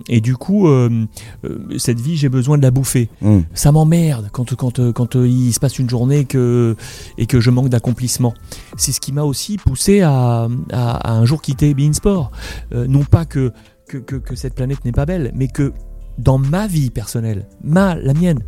[0.09, 1.07] et du coup, euh,
[1.45, 3.41] euh, cette vie, j'ai besoin de la bouffer Hmm.
[3.55, 6.75] ça m'emmerde quand, quand, quand il se passe une journée que,
[7.17, 8.35] et que je manque d'accomplissement.
[8.77, 12.31] C'est ce qui m'a aussi poussé à, à- à un jour quitter Bein Sport.
[12.75, 13.53] Euh, non pas que,
[13.89, 15.73] que, que- que cette planète n'est pas belle, mais que
[16.19, 18.41] dans ma vie personnelle, ma, la mienne,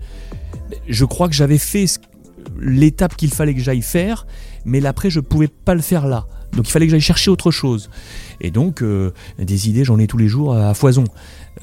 [0.89, 1.87] je crois que j'avais fait
[2.59, 4.27] l'étape qu'il fallait que j'aille faire,
[4.65, 6.27] mais l'après, je pouvais pas le faire là.
[6.53, 7.91] Donc il fallait que j'aille chercher autre chose.
[8.41, 11.05] Et donc, euh, des idées, j'en ai tous les jours à foison.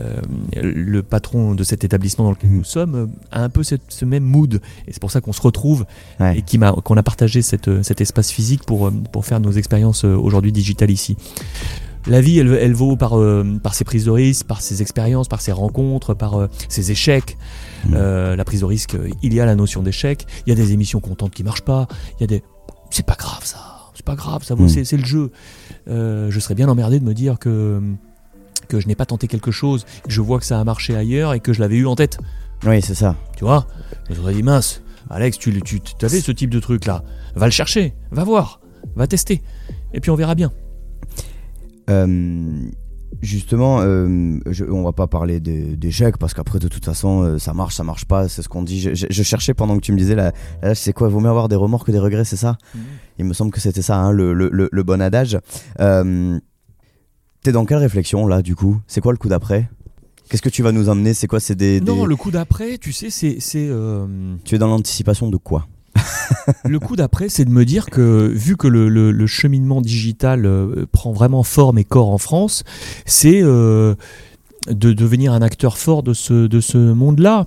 [0.01, 0.21] Euh,
[0.61, 4.23] le patron de cet établissement dans lequel nous sommes a un peu cette- ce même
[4.23, 4.55] mood.
[4.87, 5.85] Et c'est pour ça qu'on se retrouve
[6.19, 6.37] Ouais.
[6.37, 6.43] et
[6.83, 10.51] qu'on a partagé cette, cet espace physique pour, euh, pour faire nos expériences euh, aujourd'hui
[10.51, 11.15] digitales ici.
[12.07, 15.27] La vie, elle, elle vaut par, euh, par ses prises de risque, par ses expériences,
[15.27, 17.37] par ses rencontres, par euh, ses échecs.
[17.93, 20.25] Euh, la prise de risque, il y a la notion d'échec.
[20.45, 21.87] Il y a des émissions contentes qui marchent pas.
[22.19, 22.43] Il y a des.
[22.91, 23.74] C'est pas grave ça.
[23.95, 24.85] C'est pas grave, ça vaut, Mhm.
[24.85, 25.31] c'est, le jeu.
[25.87, 27.81] Euh, je serais bien emmerdé de me dire que
[28.67, 31.33] que je n'ai pas tenté quelque chose, que je vois que ça a marché ailleurs
[31.33, 32.17] et que je l'avais eu en tête.
[32.65, 33.15] Oui, c'est ça.
[33.37, 33.67] Tu vois?
[34.09, 37.03] Je me serais dit, mince, Alex, tu, tu avais ce type de truc là.
[37.35, 38.59] Va le chercher, va voir,
[38.95, 39.43] va tester.
[39.93, 40.51] Et puis on verra bien.
[41.89, 42.67] Euh,
[43.21, 47.53] justement, euh, je- on va pas parler d'échecs parce qu'après de toute façon euh, ça
[47.53, 48.79] marche, ça marche pas, c'est ce qu'on dit.
[48.81, 50.31] Je, je- je cherchais pendant que tu me disais là,
[50.63, 52.57] là c'est quoi, vaut mieux avoir des remords que des regrets, c'est ça?
[53.17, 55.37] Il me semble que c'était ça, hein, le, le- le- bon adage.
[55.79, 56.37] Euh,
[57.43, 58.79] T'es dans quelle réflexion là du coup?
[58.87, 59.69] C'est quoi le coup d'après?
[60.29, 61.13] Qu'est-ce que tu vas nous emmener?
[61.13, 61.39] C'est quoi?
[61.39, 63.37] C'est des, des- Non, le coup d'après, tu sais, c'est.
[63.55, 65.67] euh, Tu es dans l'anticipation de quoi?
[66.65, 70.45] Le coup d'après, c'est de me dire que vu que le, le- le cheminement digital
[70.45, 72.63] euh, prend vraiment forme et corps en France,
[73.05, 73.95] c'est euh,
[74.69, 77.45] de devenir un acteur fort de ce, de ce monde-là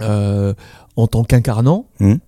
[0.00, 0.52] euh,
[0.96, 1.86] en tant qu'incarnant.
[2.00, 2.18] Mhm.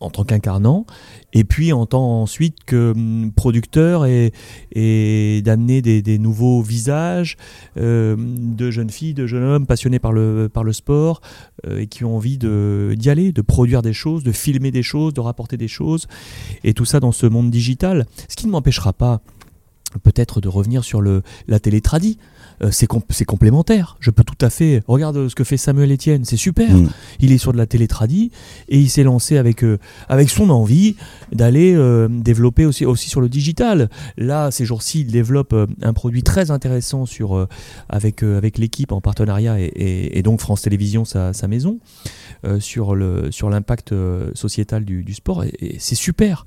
[0.00, 0.86] En tant qu'incarnant,
[1.34, 4.32] et puis en tant ensuite que hum, producteur et,
[5.44, 7.36] d'amener des, nouveaux visages
[7.76, 11.20] euh, de jeunes filles, de jeunes hommes passionnés par le, sport,
[11.66, 15.12] euh, et qui ont envie d'y aller, de produire des choses, de filmer des choses,
[15.12, 16.06] de rapporter des choses,
[16.64, 18.06] et tout ça dans ce monde digital.
[18.28, 19.20] Ce qui ne m'empêchera pas
[20.02, 22.18] peut-être de revenir sur la télé tradie.
[22.62, 23.96] Euh, c'est com- c'est complémentaire.
[24.00, 24.82] Je peux tout à fait.
[24.86, 26.70] Regarde ce que fait Samuel Etienne, c'est super.
[26.76, 26.90] Mm.
[27.20, 28.30] Il est sur de la télé tradie
[28.68, 29.78] et il s'est lancé avec, euh,
[30.10, 30.96] avec son envie
[31.32, 33.88] d'aller euh, développer aussi, aussi sur le digital.
[34.18, 37.48] Là, ces jours-ci, il développe un produit très intéressant sur,
[37.88, 41.78] avec, avec l'équipe en partenariat et, et- et donc France Télévisions, sa, sa maison,
[42.58, 43.94] sur le sur l'impact
[44.34, 45.44] sociétal du, du sport.
[45.44, 46.44] Et, et c'est super.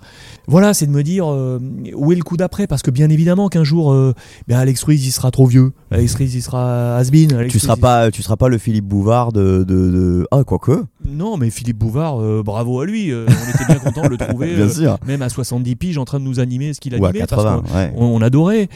[0.48, 2.68] Voilà, c'est de me dire où est le coup d'après?
[2.68, 3.94] Parce que bien évidemment qu'un jour,
[4.48, 7.48] ben Alex Ruiz il sera trop vieux, Alex Ruiz il sera has-been.
[7.48, 10.28] Tu seras pas, tu seras pas le Philippe Bouvard de, de, de...
[10.32, 13.12] ah quoique, Non, mais Philippe Bouvard, euh, bravo à lui.
[13.12, 14.98] euh, on était bien content de le trouver, bien euh, sûr.
[15.06, 17.20] même à 70 piges, en train de nous animer ce qu'il animait.
[17.20, 17.94] parce 80, qu'on- ouais.
[17.96, 18.70] on, on adorait.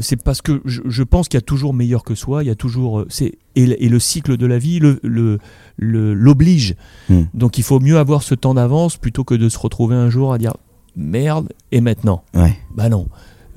[0.00, 2.42] C'est parce que je, je pense qu'il y a toujours meilleur que soi.
[2.44, 5.38] Il y a toujours, c'est et, le- cycle de la vie le le-
[5.76, 6.74] le- l'oblige.
[7.08, 7.22] Hmm.
[7.34, 10.32] Donc il faut mieux avoir ce temps d'avance plutôt que de se retrouver un jour
[10.32, 10.54] à dire
[10.96, 12.22] merde et maintenant?
[12.34, 12.56] Ouais.
[12.74, 13.06] Bah non.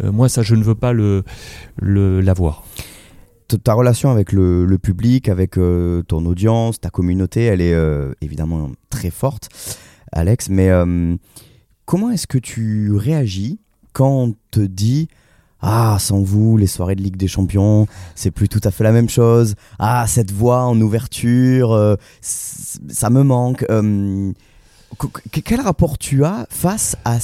[0.03, 1.23] Euh, moi ça je ne veux pas le
[1.81, 2.63] le l'avoir.
[3.63, 8.69] Ta relation avec le, public, avec euh, ton audience, ta communauté, elle est euh, évidemment
[8.91, 9.49] très forte,
[10.11, 10.49] Alex.
[10.49, 10.69] Mais
[11.85, 13.59] comment est-ce que tu réagis
[13.91, 15.07] quand on te dit
[15.61, 18.91] Ah, sans vous, les soirées de Ligue des Champions, c'est plus tout à fait la
[18.91, 19.55] même chose.
[19.79, 23.65] Ah, cette voix en ouverture, ça me manque.
[24.99, 27.19] Qu- quel rapport tu as face à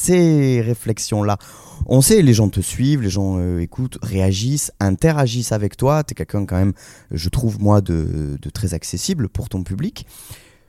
[0.00, 1.36] ces réflexions-là
[1.86, 6.04] on sait, les gens te suivent, les gens euh, écoutent, réagissent, interagissent avec toi.
[6.04, 6.74] Tu es quelqu'un quand même,
[7.10, 10.06] je trouve moi, de, très accessible pour ton public.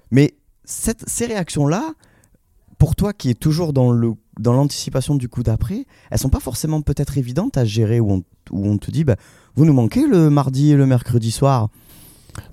[0.10, 1.94] Mais cette- ces réactions-là,
[2.78, 3.92] pour toi qui es toujours dans
[4.42, 8.66] l'anticipation du coup d'après, elles sont pas forcément peut-être évidentes à gérer où on, où
[8.68, 9.18] on te dit, bah,
[9.56, 11.68] vous nous manquez le mardi et le mercredi soir?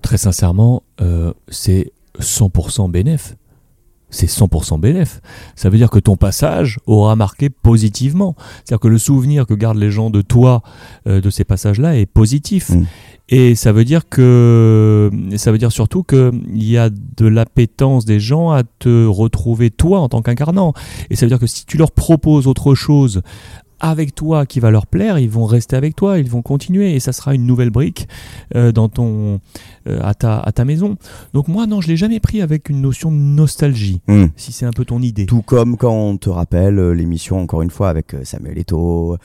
[0.02, 3.36] Très sincèrement, euh, c'est 100% bénéf.
[4.10, 5.20] C'est 100% bénéf.
[5.54, 8.36] Ça veut dire que ton passage aura marqué positivement.
[8.64, 10.62] C'est-à-dire que le souvenir que gardent les gens de toi,
[11.06, 12.70] euh, de ces passages-là, est positif.
[12.70, 12.86] Mm.
[13.30, 18.20] Et ça veut dire que, ça veut dire surtout qu'il y a de l'appétence des
[18.20, 20.72] gens à te retrouver toi en tant qu'incarnant.
[21.10, 23.22] Et ça veut dire que si tu leur proposes autre chose
[23.80, 27.00] avec toi qui va leur plaire, ils vont rester avec toi, ils vont continuer et
[27.00, 28.08] ça sera une nouvelle brique
[28.56, 29.40] euh, dans ton,
[29.86, 30.96] euh, à, ta, à ta maison.
[31.34, 34.26] Donc moi, non, je l'ai jamais pris avec une notion de nostalgie, Hmm.
[34.36, 35.26] si c'est un peu ton idée.
[35.26, 39.16] Tout comme quand on te rappelle euh, l'émission, encore une fois, avec Samuel Eto'o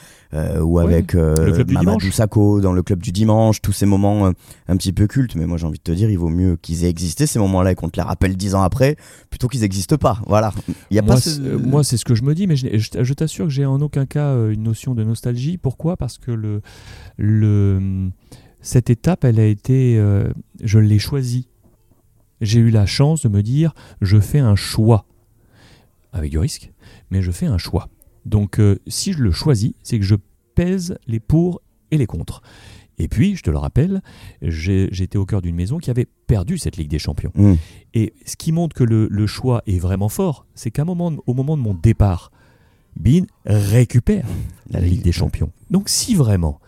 [0.62, 2.12] ou Ouais, avec Mamadou.
[2.12, 4.28] Sakho dans le club du dimanche, tous ces moments
[4.68, 5.36] un petit peu cultes.
[5.36, 7.72] Mais moi, j'ai envie de te dire, il vaut mieux qu'ils aient existé ces moments-là
[7.74, 8.96] et qu'on te les rappelle dix ans après,
[9.30, 10.20] plutôt qu'ils n'existent pas.
[10.28, 10.52] Voilà.
[10.90, 12.56] Il y a moi, pas c'est- ce- moi, c'est ce que je me dis, mais
[12.56, 15.58] je, je- t'assure que j'ai en aucun cas une notion de nostalgie.
[15.58, 15.98] Pourquoi?
[15.98, 16.62] Parce que le,
[17.18, 18.10] le,
[18.62, 21.50] cette étape, elle a été, euh, je l'ai choisie.
[22.42, 25.06] J'ai eu la chance de me dire, je fais un choix,
[26.12, 26.72] avec du risque,
[27.10, 27.90] mais je fais un choix.
[28.26, 30.16] Donc, euh, si je le choisis, c'est que je
[30.56, 32.42] pèse les pour et les contre.
[32.98, 34.02] Et puis, je te le rappelle,
[34.42, 37.32] j'étais au cœur d'une maison qui avait perdu cette Ligue des Champions.
[37.36, 37.56] Hmm.
[37.94, 41.34] Et ce qui montre que le, le choix est vraiment fort, c'est qu'à moment, au
[41.34, 42.32] moment de mon départ,
[42.96, 44.26] Bean récupère
[44.70, 45.52] la Ligue des Champions.
[45.70, 46.60] Donc si vraiment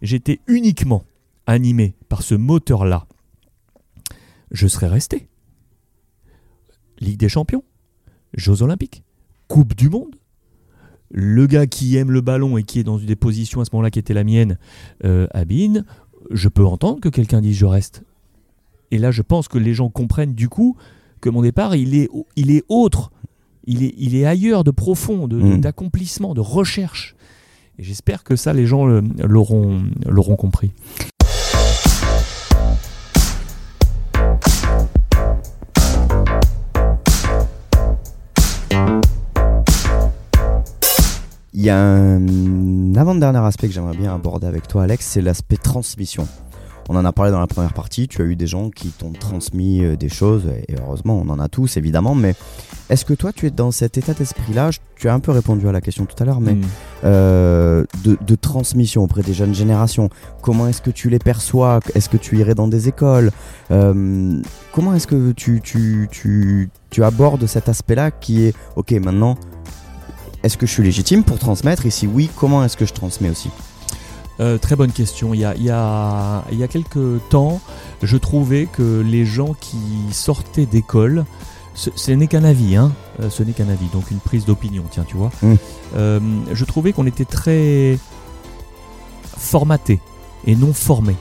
[0.00, 1.04] j'étais uniquement
[1.46, 3.06] animé par ce moteur-là,
[4.50, 5.28] je serais resté.
[6.98, 7.64] Ligue des Champions,
[8.34, 9.02] Jeux Olympiques,
[9.48, 10.16] Coupe du Monde.
[11.10, 13.90] Le gars qui aime le ballon et qui est dans des positions à ce moment-là
[13.90, 14.58] qui était la mienne,
[15.04, 15.82] euh, à Bean,
[16.30, 18.02] je peux entendre que quelqu'un dise je reste.
[18.90, 20.76] Et là, je pense que les gens comprennent du coup
[21.20, 23.10] que mon départ, il est, il est autre.
[23.64, 25.60] Il est, il est ailleurs, de profond, de- de- Mm.
[25.60, 27.14] d'accomplissement, de recherche.
[27.78, 30.72] Et j'espère que ça, les gens l'auront compris.
[41.54, 45.56] Il y a un avant-dernier aspect que j'aimerais bien aborder avec toi, Alex, c'est l'aspect
[45.58, 46.26] transmission.
[46.94, 49.12] On en a parlé dans la première partie, tu as eu des gens qui t'ont
[49.12, 52.34] transmis euh, des choses, et heureusement on en a tous évidemment, mais
[52.90, 54.68] est-ce que toi tu es dans cet état d'esprit-là?
[54.96, 56.62] Tu as un peu répondu à la question tout à l'heure, mais Mm.
[57.04, 60.10] euh, de, de transmission auprès des jeunes générations.
[60.42, 61.80] Comment est-ce que tu les perçois?
[61.94, 63.30] Est-ce que tu irais dans des écoles?
[63.70, 69.36] Euh, Comment est-ce que tu, tu, tu, tu abordes cet aspect-là qui est, ok, maintenant,
[70.42, 71.86] est-ce que je suis légitime pour transmettre?
[71.86, 73.48] Et si oui, comment est-ce que je transmets aussi?
[74.40, 75.34] Euh, très bonne question.
[75.34, 77.60] Il y, a, il, y a, il y a quelques temps,
[78.02, 79.78] je trouvais que les gens qui
[80.10, 81.24] sortaient d'école,
[81.74, 84.84] ce, ce n'est qu'un avis, hein, euh, ce n'est qu'un avis, donc une prise d'opinion,
[84.90, 85.30] tiens, tu vois.
[85.42, 85.54] Mm.
[85.96, 86.20] Euh,
[86.52, 87.98] je trouvais qu'on était très
[89.36, 90.00] formaté
[90.46, 91.14] et non formé.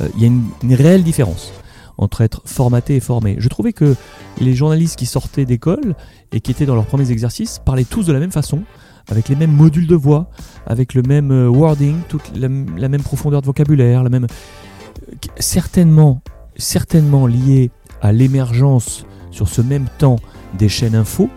[0.00, 1.52] Euh, Il y a une, une réelle différence
[1.98, 3.36] entre être formaté et formé.
[3.38, 3.94] Je trouvais que
[4.40, 5.94] les journalistes qui sortaient d'école
[6.32, 8.62] et qui étaient dans leurs premiers exercices parlaient tous de la même façon,
[9.10, 10.30] avec les mêmes modules de voix,
[10.66, 15.14] avec le même euh, wording, toute la, la même profondeur de vocabulaire, la même euh,
[15.38, 16.20] certainement
[16.56, 17.70] certainement lié
[18.02, 20.16] à l'émergence sur ce même temps
[20.58, 21.30] des chaînes info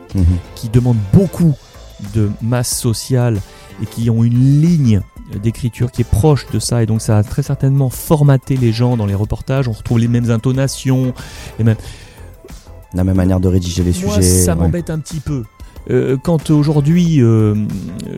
[0.55, 1.53] qui demandent beaucoup
[2.13, 3.39] de masse sociale
[3.81, 4.99] et qui ont une ligne
[5.41, 8.97] d'écriture qui est proche de ça et donc ça a très certainement formaté les gens
[8.97, 11.13] dans les reportages on retrouve les mêmes intonations
[11.59, 11.77] les mêmes
[12.93, 14.21] La même manière de rédiger les moi, sujets.
[14.43, 14.59] ça ouais.
[14.59, 15.43] m'embête un petit peu.
[15.91, 17.53] Euh, quand aujourd'hui euh,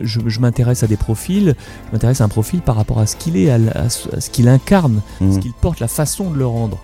[0.02, 1.54] je, je m'intéresse à des profils,
[1.88, 4.30] je m'intéresse à un profil par rapport à ce qu'il est, à, ce à ce
[4.30, 5.32] qu'il incarne, Mhm.
[5.34, 6.78] ce qu'il porte, la façon de le rendre.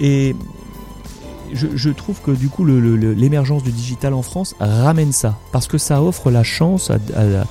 [0.00, 0.36] Et
[1.52, 5.78] je, je trouve que du coup l'émergence du digital en France ramène ça, parce que
[5.78, 7.44] ça offre la chance à,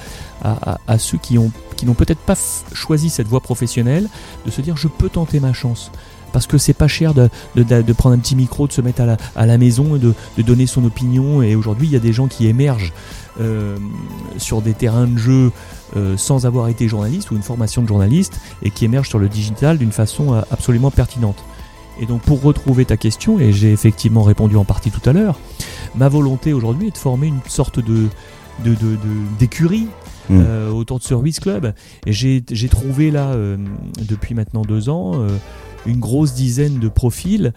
[0.88, 2.36] à- ceux qui ont qui n'ont peut-être pas
[2.74, 4.08] choisi cette voie professionnelle
[4.46, 5.92] de se dire je peux tenter ma chance.
[6.36, 8.82] Parce que c'est pas cher de, de- de- de prendre un petit micro, de se
[8.82, 11.42] mettre à la, à la maison et de, de donner son opinion.
[11.42, 12.92] Et aujourd'hui, il y a des gens qui émergent
[13.40, 13.78] euh,
[14.38, 15.52] sur des terrains de jeu
[15.96, 19.30] euh, sans avoir été journaliste ou une formation de journaliste et qui émergent sur le
[19.30, 21.38] digital d'une façon euh, absolument pertinente.
[22.02, 25.40] Et donc pour retrouver ta question, et j'ai effectivement répondu en partie tout à l'heure,
[25.96, 28.10] ma volonté aujourd'hui est de former une sorte de
[29.40, 29.88] d'écurie
[30.28, 30.42] Mm.
[30.44, 31.72] euh, autour de Service Club.
[32.08, 33.58] Et j'ai j'ai trouvé là, euh,
[34.02, 35.28] depuis maintenant deux ans, euh,
[35.86, 37.54] une grosse dizaine de profils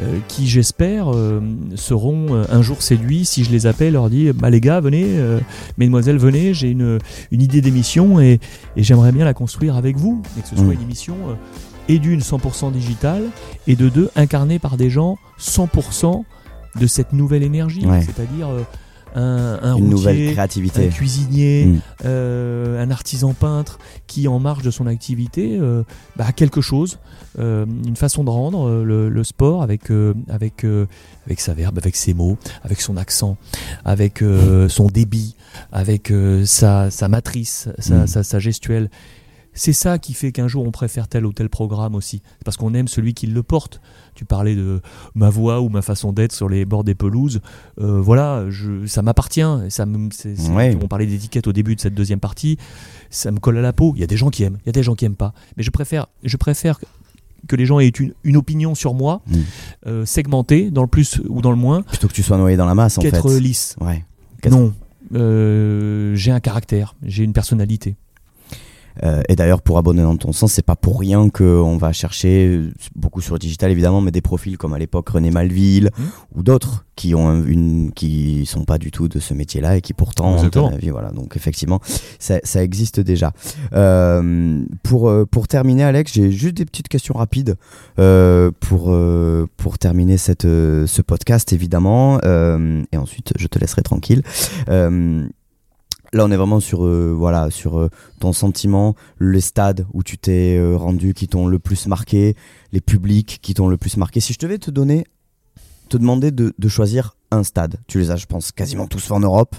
[0.00, 1.40] euh, qui, j'espère, euh,
[1.74, 5.06] seront euh, un jour séduits si je les appelle, leur dis bah, les gars, venez,
[5.76, 6.98] mesdemoiselles, venez, j'ai une,
[7.30, 8.40] une idée d'émission et,
[8.76, 10.22] et j'aimerais bien la construire avec vous.
[10.38, 11.16] Et que ce soit une émission
[11.88, 13.24] et d'une 100% digitale
[13.66, 16.22] et de deux incarnée par des gens 100%
[16.78, 18.02] de cette nouvelle énergie, Ouais.
[18.02, 18.48] c'est-à-dire
[19.18, 20.88] un, un Une nouvelle routier, un créativité.
[20.88, 21.80] cuisinier, Mm.
[22.04, 25.82] euh, un artisan peintre qui, en marge de son activité, euh,
[26.16, 26.98] bah, a quelque chose,
[27.38, 29.90] euh, une façon de rendre le, le sport avec,
[30.28, 30.64] avec,
[31.26, 33.36] avec sa verbe, avec ses mots, avec son accent,
[33.84, 35.34] avec euh, son débit,
[35.72, 36.12] avec
[36.44, 38.06] sa, sa matrice, sa, Mm.
[38.06, 38.90] sa, sa gestuelle.
[39.58, 42.22] C'est ça qui fait qu'un jour on préfère tel ou tel programme aussi.
[42.44, 43.80] Parce qu'on aime celui qui le porte.
[44.14, 44.80] Tu parlais de
[45.14, 47.40] ma voix ou ma façon d'être sur les bords des pelouses.
[47.80, 49.42] Euh, voilà, je, ça m'appartient.
[49.68, 50.76] Ça me- c'est- c'est- Ouais.
[50.82, 52.56] On parlait d'étiquette au début de cette deuxième partie.
[53.10, 53.92] Ça me colle à la peau.
[53.96, 55.32] Il y a des gens qui aiment, il y a des gens qui aiment pas.
[55.56, 56.80] Mais je préfère, je préfère
[57.46, 59.36] que les gens aient une, une opinion sur moi, Mm.
[59.86, 62.66] euh, segmentée, dans le plus ou dans le moins, Plutôt que tu sois noyé dans
[62.66, 63.12] la masse, en fait.
[63.12, 63.76] qu'être lisse.
[63.80, 64.04] Ouais.
[64.50, 64.74] Non.
[65.14, 67.96] Euh, j'ai un caractère, j'ai une personnalité.
[69.04, 72.46] Euh, et d'ailleurs, pour abonner dans ton sens, c'est pas pour rien qu'on va chercher
[72.48, 76.04] euh, beaucoup sur le digital évidemment, mais des profils comme à l'époque René Malville Mhm.
[76.36, 79.80] ou d'autres qui ont un- une, qui sont pas du tout de ce métier-là et
[79.80, 80.90] qui pourtant ont un avis.
[80.90, 81.80] Voilà, donc effectivement,
[82.18, 83.32] ça, ça existe déjà.
[83.72, 87.54] Euh, pour euh, pour terminer, Alex, j'ai juste des petites questions rapides
[88.00, 88.92] euh, pour
[89.56, 94.22] pour terminer cette ce podcast évidemment, et ensuite je te laisserai tranquille.
[96.12, 100.16] Là, on est vraiment sur, euh, voilà, sur euh, ton sentiment, les stades où tu
[100.16, 102.34] t'es euh, rendu qui t'ont le plus marqué,
[102.72, 104.20] les publics qui t'ont le plus marqué.
[104.20, 105.04] Si je devais te donner,
[105.90, 109.20] te demander de, de choisir un stade, tu les as, je pense, quasiment tous en
[109.20, 109.54] Europe.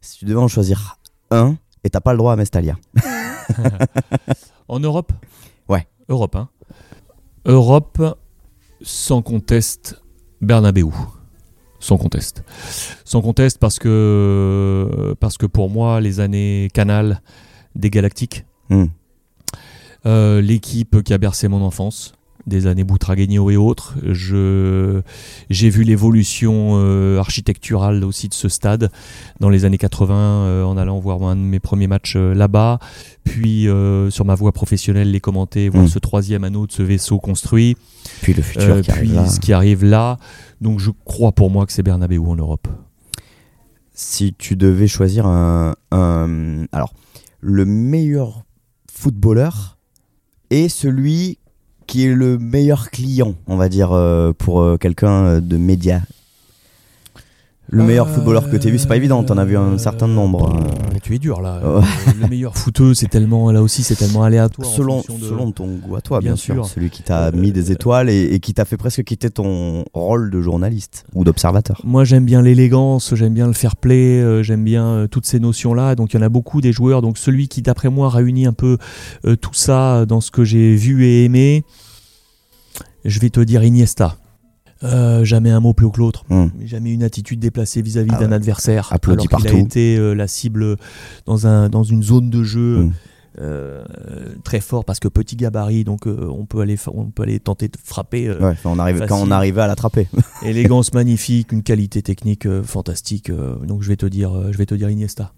[0.00, 0.98] Si tu devais en choisir
[1.30, 2.76] un, et t'as pas le droit à Mestalia.
[4.68, 5.12] En Europe?
[5.68, 5.86] Ouais.
[6.08, 6.48] Europe, hein.
[7.44, 8.02] Europe,
[8.80, 10.00] sans conteste,
[10.40, 10.90] Bernabeu.
[11.84, 12.44] Sans conteste.
[13.04, 17.20] Sans conteste parce que, parce que pour moi, les années Canal
[17.74, 18.86] des Galactiques, Hmm.
[20.06, 22.14] euh, l'équipe qui a bercé mon enfance,
[22.46, 23.94] des années Boutragueño et autres.
[24.04, 25.00] Je,
[25.50, 28.90] j'ai vu l'évolution euh, architecturale aussi de ce stade
[29.40, 32.78] dans les années 80 euh, en allant voir un de mes premiers matchs euh, là-bas.
[33.24, 33.66] Puis
[34.10, 35.88] sur ma voie professionnelle, les commenter, voir Mm.
[35.88, 37.76] ce troisième anneau de ce vaisseau construit.
[38.22, 40.18] Puis le futur qui puis arrive ce qui arrive là.
[40.60, 42.68] Donc je crois pour moi que c'est Bernabeu en Europe.
[43.94, 46.92] Si tu devais choisir un, un- alors,
[47.40, 48.42] le meilleur
[48.92, 49.78] footballeur
[50.50, 51.38] et celui
[51.86, 56.00] qui est le meilleur client, on va dire, euh, pour euh, quelqu'un euh, de média.
[57.76, 60.06] Le meilleur footballeur que tu as vu, c'est pas évident, t'en as vu un certain
[60.06, 60.48] nombre.
[60.54, 60.60] hein.
[60.94, 61.60] Euh, tu es dur là.
[61.64, 61.80] Euh,
[62.20, 64.68] le meilleur footeux, c'est tellement là aussi, c'est tellement aléatoire.
[64.68, 66.54] Selon, de- selon ton goût à toi, bien, Bien sûr.
[66.54, 66.66] sûr.
[66.66, 69.84] Celui qui t'a Euh, mis des étoiles et, et qui t'a fait presque quitter ton
[69.92, 71.80] rôle de journaliste ou d'observateur.
[71.84, 75.40] Moi, j'aime bien l'élégance, j'aime bien le fair play, euh, j'aime bien euh, toutes ces
[75.40, 75.96] notions-là.
[75.96, 77.02] Donc, il y en a beaucoup des joueurs.
[77.02, 78.78] Donc, celui qui, d'après moi, réunit un peu
[79.26, 81.64] euh, tout ça dans ce que j'ai vu et aimé,
[83.04, 84.16] je vais te dire Iniesta.
[84.84, 86.24] Euh, jamais un mot plus haut que l'autre.
[86.28, 86.48] Hmm.
[86.64, 88.34] Jamais une attitude déplacée vis-à-vis Ah d'un ouais.
[88.34, 88.88] adversaire.
[88.92, 89.56] Applaudi alors partout.
[89.56, 90.76] a été euh, la cible
[91.26, 92.92] dans, un, dans une zone de jeu Hmm.
[93.40, 93.84] euh,
[94.44, 97.76] très fort parce que petit gabarit, donc on, peut aller, on peut aller tenter de
[97.82, 98.30] frapper.
[98.30, 100.06] Ouais, on arrive, quand on arrivait à l'attraper.
[100.42, 103.30] Élégance magnifique, une qualité technique fantastique.
[103.66, 105.32] donc je vais te dire, je vais te dire Iniesta.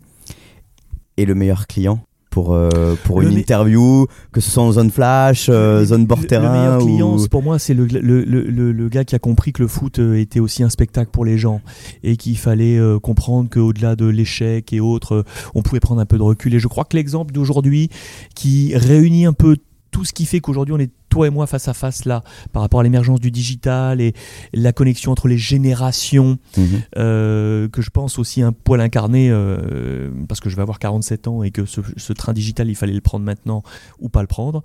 [1.17, 2.01] Et le meilleur client?
[2.37, 6.27] Pour, euh, pour Le une interview, que ce soit en zone flash, euh, zone bord
[6.27, 6.53] terrain.
[6.53, 7.19] Le meilleur client, ou...
[7.19, 10.21] c'est- pour moi, c'est le, le, le, gars qui a compris que le foot euh,
[10.21, 11.63] était aussi un spectacle pour les gens
[12.05, 16.19] et qu'il fallait euh, comprendre qu'au-delà de l'échec et autres, on pouvait prendre un peu
[16.19, 16.53] de recul.
[16.53, 17.89] Et je crois que l'exemple d'aujourd'hui
[18.35, 19.57] qui réunit un peu
[19.91, 22.61] tout ce qui fait qu'aujourd'hui on est toi et moi face à face là par
[22.63, 24.13] rapport à l'émergence du digital et
[24.53, 26.83] la connexion entre les générations Mhm.
[26.99, 31.27] euh, que je pense aussi un poil incarné euh, parce que je vais avoir 47
[31.29, 33.63] ans et que ce, ce train digital il fallait le prendre maintenant
[33.99, 34.63] ou pas le prendre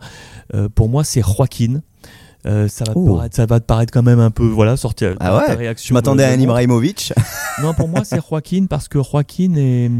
[0.53, 1.81] Euh, pour moi c'est Joaquin
[2.47, 5.15] Euh, ça, va te paraître, ça va te paraître quand même un peu voilà sortir
[5.19, 6.39] Ah ouais ta Je réaction m'attendais me- à un.
[6.39, 7.13] Ibrahimovic.
[7.61, 9.91] non pour moi c'est Joaquin parce que Joaquin est,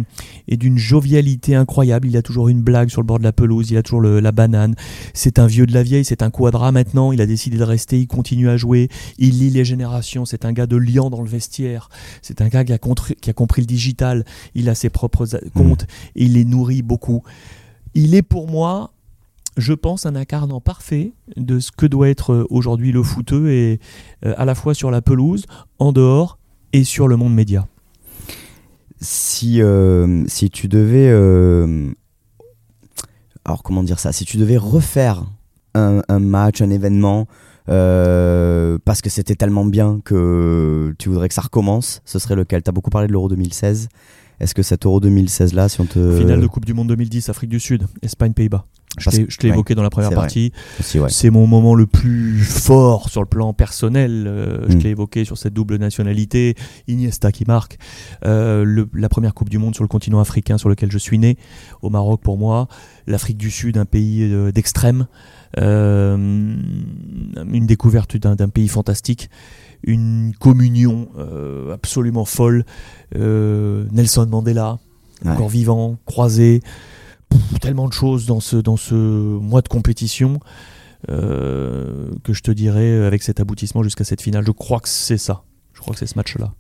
[0.48, 2.08] est d'une jovialité incroyable.
[2.08, 4.20] Il a toujours une blague sur le bord de la pelouse il a toujours le-
[4.20, 4.74] la banane.
[5.14, 7.12] C'est un vieux de la vieille c'est un quadra maintenant.
[7.12, 8.90] Il a décidé de rester il continue à jouer.
[9.20, 10.26] Il lit les générations.
[10.26, 11.90] C'est un gars de liant dans le vestiaire.
[12.24, 14.26] C'est un gars qui a, contri- qui a compris le digital.
[14.56, 15.86] Il a ses propres comptes.
[16.16, 17.22] Et il les nourrit beaucoup.
[17.94, 18.94] Il est pour moi
[19.58, 23.80] je pense un incarnant parfait de ce que doit être euh, aujourd'hui le footeux et
[24.26, 25.46] euh, à la fois sur la pelouse
[25.80, 26.38] en dehors
[26.74, 27.68] et sur le monde média
[29.02, 31.10] si, euh, si tu devais.
[31.10, 31.92] euh,
[33.46, 34.12] alors, comment dire ça?
[34.12, 35.26] Si tu devais refaire
[35.74, 37.28] un, un match, un événement,
[37.70, 42.62] euh, parce que c'était tellement bien que tu voudrais que ça recommence, ce serait lequel?
[42.62, 43.90] T'as beaucoup parlé de l'Euro 2016.
[44.40, 46.18] Est-ce que cet Euro 2016 là, si on te.
[46.18, 48.64] finale de Coupe du Monde 2010 Afrique du Sud Espagne Pays-Bas
[49.00, 50.52] je Parce- t'ai- ouais, évoqué dans la première partie
[50.96, 51.10] ouais.
[51.10, 54.26] C'est mon moment le plus fort sur le plan personnel.
[54.28, 54.80] Euh, Je Mm.
[54.82, 56.56] l'ai évoqué sur cette double nationalité.
[56.88, 57.78] Iniesta qui marque.
[58.26, 61.18] Euh, le- la première Coupe du Monde sur le continent africain sur lequel je suis
[61.20, 61.38] né,
[61.82, 62.68] au Maroc pour moi.
[63.08, 65.08] L'Afrique du Sud, un pays euh, d'extrême.
[65.60, 69.30] Euh, une découverte d'un pays fantastique.
[69.84, 72.66] Une communion euh, absolument folle.
[73.16, 74.80] Euh, Nelson Mandela,
[75.24, 75.32] Ouais.
[75.32, 76.62] encore vivant, croisé.
[77.62, 80.40] Tellement de choses dans ce, dans ce mois de compétition
[81.10, 84.44] euh, que je te dirais avec cet aboutissement jusqu'à cette finale.
[84.46, 85.44] Je crois que c'est ça.
[85.74, 86.54] Je crois que c'est ce match-là.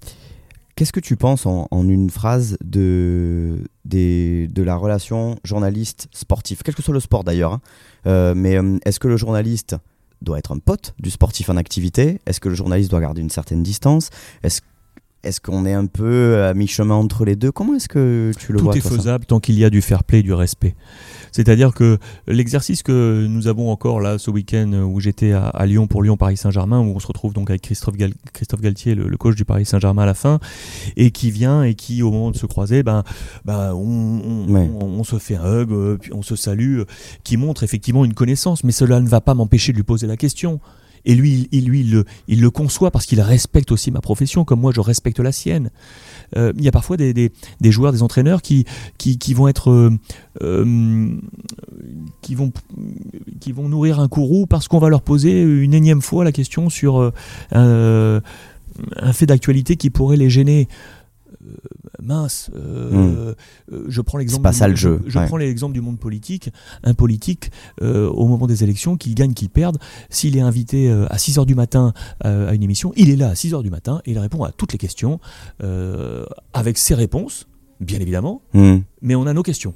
[0.75, 6.93] Qu'est-ce que tu penses en, une phrase de, de la relation journaliste-sportif Quel que soit
[6.93, 7.53] le sport d'ailleurs.
[7.53, 7.61] Hein.
[8.07, 9.75] Euh, mais euh, est-ce que le journaliste
[10.21, 12.19] doit être un pote du sportif en activité?
[12.25, 14.09] Est-ce que le journaliste doit garder une certaine distance?
[15.23, 17.51] Est-ce qu'on est un peu à mi-chemin entre les deux?
[17.51, 20.03] Comment est-ce que tu le vois Tout est faisable tant qu'il y a du fair
[20.03, 20.75] play, du respect.
[21.31, 21.97] C'est-à-dire que
[22.27, 26.79] l'exercice que nous avons encore là ce week-end où j'étais à, Lyon pour Lyon-Paris Saint-Germain,
[26.79, 27.95] où on se retrouve donc avec Christophe,
[28.33, 30.39] Christophe Galtier, le, coach du Paris Saint-Germain à la fin,
[30.97, 33.03] et qui vient et qui, au moment de se croiser, ben,
[33.45, 36.85] ben on, se fait un hug, euh, puis on se salue, euh,
[37.23, 40.17] qui montre effectivement une connaissance, mais cela ne va pas m'empêcher de lui poser la
[40.17, 40.59] question.
[41.05, 45.19] Et lui, il, le, conçoit parce qu'il respecte aussi ma profession, comme moi je respecte
[45.19, 45.71] la sienne.
[46.35, 47.31] Euh, il y a parfois des,
[47.63, 48.65] joueurs, des entraîneurs qui,
[49.33, 49.71] vont être.
[49.71, 49.91] Euh,
[50.41, 51.15] euh,
[52.21, 52.51] qui, vont,
[53.69, 57.11] nourrir un courroux parce qu'on va leur poser une énième fois la question sur
[57.51, 58.21] un
[59.13, 60.67] fait d'actualité qui pourrait les gêner
[62.01, 62.49] mince.
[62.55, 63.35] Euh, hmm.
[63.73, 64.43] euh, je prends l'exemple.
[64.43, 65.01] Pas ça le jeu.
[65.07, 66.49] Je, prends l'exemple du monde politique.
[66.83, 69.77] Un politique, euh, au moment des élections, qu'il gagne, qu'il perde,
[70.09, 73.35] s'il est invité à 6 h du matin à une émission, il est là à
[73.35, 75.19] 6 h du matin et il répond à toutes les questions
[76.53, 77.47] avec ses réponses,
[77.79, 78.79] bien évidemment, hmm.
[79.01, 79.73] mais on a nos questions.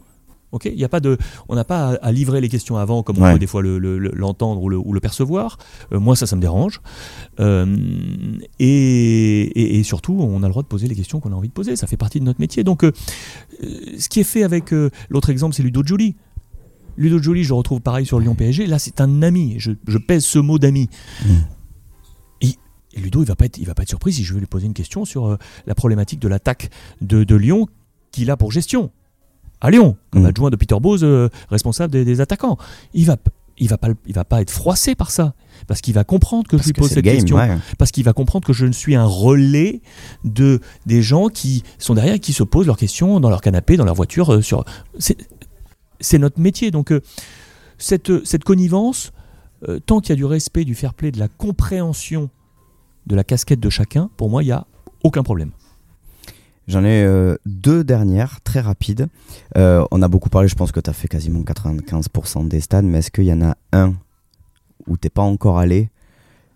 [0.55, 1.17] Ok, il y a pas de,
[1.49, 4.77] on n'a pas à, livrer les questions avant comme on peut des fois l'entendre le,
[4.77, 5.57] ou, le, percevoir.
[5.91, 6.79] Euh, moi, ça, ça me dérange.
[7.41, 7.75] Euh,
[8.57, 11.75] et, surtout, on a le droit de poser les questions qu'on a envie de poser.
[11.75, 12.63] Ça fait partie de notre métier.
[12.63, 12.93] Donc, euh,
[13.99, 14.73] ce qui est fait avec
[15.09, 16.15] l'autre exemple, c'est Ludo Jolie.
[16.95, 18.65] Ludo Jolie, je retrouve pareil sur Lyon PSG.
[18.65, 19.55] Là, c'est un ami.
[19.57, 20.87] Je, pèse ce mot d'ami.
[21.25, 21.33] Mmh.
[22.39, 22.55] Et,
[22.95, 24.67] Ludo, il va pas être, il va pas être surpris si je veux lui poser
[24.67, 25.37] une question sur
[25.67, 26.69] la problématique de l'attaque
[27.01, 27.67] de, de Lyon
[28.13, 28.91] qu'il a pour gestion
[29.61, 30.27] à Lyon, comme mm.
[30.27, 32.57] adjoint de Peter Bose, euh, responsable des, attaquants.
[32.93, 33.17] Il va,
[33.57, 35.33] il va pas, il va pas être froissé par ça,
[35.67, 37.37] parce qu'il va comprendre que je lui pose cette question,
[37.77, 39.81] parce qu'il va comprendre que je ne suis un relais
[40.23, 43.77] de des gens qui sont derrière, et qui se posent leurs questions dans leur canapé,
[43.77, 44.33] dans leur voiture.
[44.33, 44.65] Euh, sur,
[44.97, 47.01] c'est notre métier, donc euh,
[47.77, 49.11] cette cette connivence,
[49.87, 52.29] tant qu'il y a du respect, du fair play, de la compréhension
[53.07, 54.65] de la casquette de chacun, pour moi, il y a
[55.03, 55.51] aucun problème.
[56.67, 59.07] J'en ai euh, deux dernières, très rapides.
[59.57, 62.85] Euh, on a beaucoup parlé, je pense que tu as fait quasiment 95% des stades,
[62.85, 63.93] mais est-ce qu'il y en a un
[64.87, 65.89] où t'es pas encore allé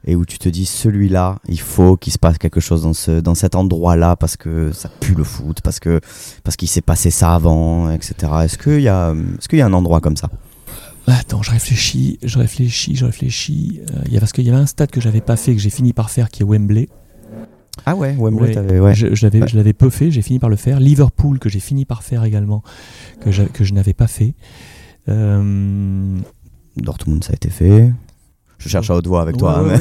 [0.05, 3.20] et où tu te dis celui-là, il faut qu'il se passe quelque chose dans, ce,
[3.20, 5.99] dans cet endroit-là parce que ça pue le foot, parce que
[6.43, 8.16] parce qu'il s'est passé ça avant, etc.
[8.43, 10.30] Est-ce qu'il y, a, est y a un endroit comme ça?
[11.07, 13.82] Attends, je réfléchis, je réfléchis, je réfléchis.
[13.89, 15.62] Euh, il y a, parce qu'il y avait un stade que j'avais pas fait, que
[15.62, 16.88] j'ai fini par faire, qui est Wembley.
[17.86, 20.80] Ah ouais, Wembley, Je, l'avais peu fait, j'ai fini par le faire.
[20.80, 22.63] Liverpool, que j'ai fini par faire également,
[23.21, 24.34] que je, que je n'avais pas fait.
[25.07, 26.17] Euh,
[26.77, 27.91] Dortmund, ça a été fait.
[28.57, 29.59] Je cherche à haute voix avec toi.
[29.59, 29.80] Hein,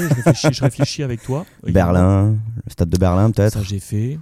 [0.53, 1.45] je, réfléchis, avec toi.
[1.67, 3.55] Berlin, le stade de Berlin peut-être.
[3.55, 4.19] Ça j'ai fait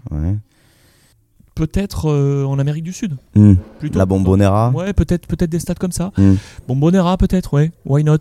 [1.56, 3.16] peut-être euh, en Amérique du Sud.
[3.34, 3.54] Hmm.
[3.94, 6.12] La Bombonera Ouais, peut-être peut des stades comme ça.
[6.16, 6.34] Hmm.
[6.68, 8.18] Bombonera peut-être, ouais, why not?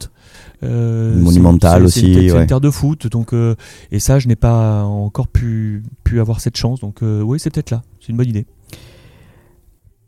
[0.63, 2.13] Euh, Monumental aussi.
[2.13, 3.55] C'est une, terre de foot, donc euh,
[3.91, 7.69] et ça, je n'ai pas encore pu, pu avoir cette chance, donc oui, c'est peut-être
[7.69, 8.47] là, c'est une bonne idée.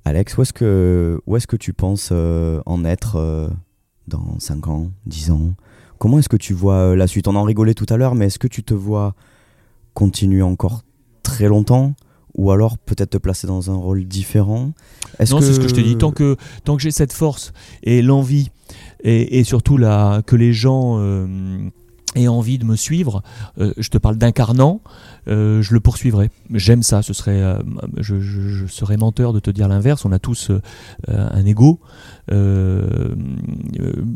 [0.06, 3.52] Alex, où est-ce que, où est que tu penses en être
[4.08, 5.54] dans 5 ans, 10 ans?
[6.00, 7.28] Comment est-ce que tu vois la suite?
[7.28, 9.16] On en rigolait tout à l'heure, mais est-ce que tu te vois
[9.94, 10.84] continuer encore
[11.24, 11.94] très longtemps?
[12.38, 14.72] Ou alors peut-être te placer dans un rôle différent
[15.20, 15.98] Non, c'est ce que je te dis.
[15.98, 17.52] Tant que, tant que j'ai cette force
[17.84, 18.52] et l'envie,
[19.04, 21.28] et, surtout la, que les gens euh,
[22.16, 23.24] aient envie de me suivre,
[23.60, 24.82] euh, je te parle d'incarnant,
[25.28, 26.30] euh, je le poursuivrai.
[26.54, 27.42] J'aime ça, ce serait,
[27.98, 30.06] je, serais menteur de te dire l'inverse.
[30.06, 30.52] On a tous
[31.08, 31.80] un ego.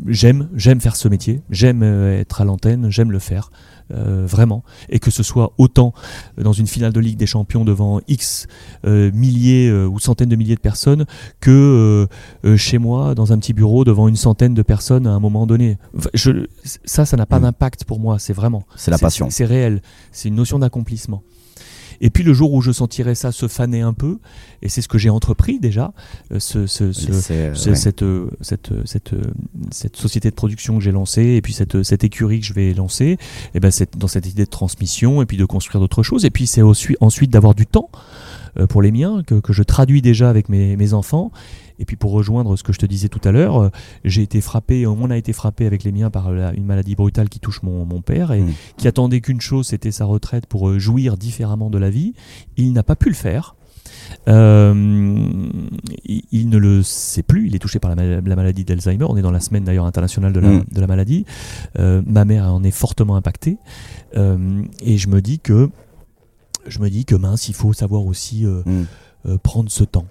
[0.06, 3.50] j'aime, j'aime faire ce métier, j'aime être à l'antenne, j'aime le faire.
[3.92, 5.92] Euh, vraiment, et que ce soit autant
[6.38, 8.46] dans une finale de Ligue des Champions devant X
[8.86, 11.04] euh, milliers euh, ou centaines de milliers de personnes
[11.40, 12.08] que
[12.56, 15.76] chez moi dans un petit bureau devant une centaine de personnes à un moment donné.
[16.14, 16.46] Je,
[16.84, 17.42] ça, ça n'a pas mm.
[17.42, 18.64] d'impact pour moi, c'est vraiment.
[18.76, 19.28] C'est la passion.
[19.30, 21.22] C'est réel, c'est une notion d'accomplissement.
[22.00, 24.18] Et puis le jour où je sentirai ça se faner un peu,
[24.62, 25.92] et c'est ce que j'ai entrepris déjà,
[26.32, 29.14] euh, ce, euh, cette, euh, cette, cette,
[29.70, 32.74] cette, société de production que j'ai lancée, et puis cette, cette écurie que je vais
[32.74, 33.18] lancer,
[33.54, 36.46] et ben dans cette idée de transmission, et puis de construire d'autres choses, et puis
[36.46, 37.90] c'est ensuite d'avoir du temps
[38.68, 41.32] pour les miens, que, que, je traduis déjà avec mes, mes enfants,
[41.82, 43.68] et puis pour rejoindre ce que je te disais tout à l'heure, euh,
[44.04, 47.40] j'ai été frappé, on a été frappé avec les miens par une maladie brutale qui
[47.40, 48.52] touche mon, père et mmh.
[48.76, 52.14] qui attendait qu'une chose, c'était sa retraite pour euh, jouir différemment de la vie.
[52.56, 53.56] Il n'a pas pu le faire.
[54.28, 54.72] Euh,
[56.04, 59.06] il, il ne le sait plus, il est touché par la, ma- la maladie d'Alzheimer.
[59.08, 60.64] On est dans la semaine d'ailleurs internationale de la, Mm.
[60.70, 61.24] de la maladie.
[61.78, 63.58] Euh, ma mère en est fortement impactée.
[64.16, 65.68] Euh, et je me dis que,
[66.66, 69.36] je me dis que mince, il faut savoir aussi Mm.
[69.42, 70.06] prendre ce temps.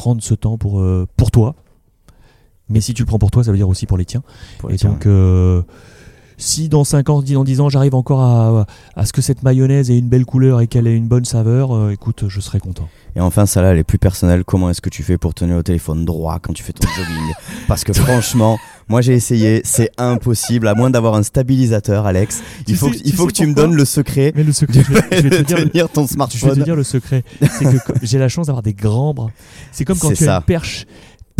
[0.00, 1.56] Prendre ce temps pour, euh, pour toi.
[2.70, 4.22] Mais si tu le prends pour toi, ça veut dire aussi pour les tiens.
[4.58, 5.60] Pour Et les tiens, donc, euh,
[6.38, 9.90] si dans 5 ans, dans 10 ans, j'arrive encore à, à ce que cette mayonnaise
[9.90, 12.88] ait une belle couleur et qu'elle ait une bonne saveur, euh, écoute, je serai content.
[13.14, 14.42] Et enfin, ça là, elle est plus personnelle.
[14.44, 17.34] Comment est-ce que tu fais pour tenir le téléphone droit quand tu fais ton jogging?
[17.68, 18.56] Parce que franchement,
[18.90, 22.42] moi j'ai essayé, c'est impossible, à moins d'avoir un stabilisateur, Alex.
[22.66, 23.84] Tu Il faut, sais- que, tu il faut sais que tu me pourquoi donne le
[23.86, 26.12] secret Mais le secret, je vais, je vais te dire, tenir ton je vais te
[26.14, 26.62] smartphone.
[26.64, 29.30] dire le secret, c'est que j'ai la chance d'avoir des grands bras.
[29.72, 30.86] C'est comme quand tu as une perche.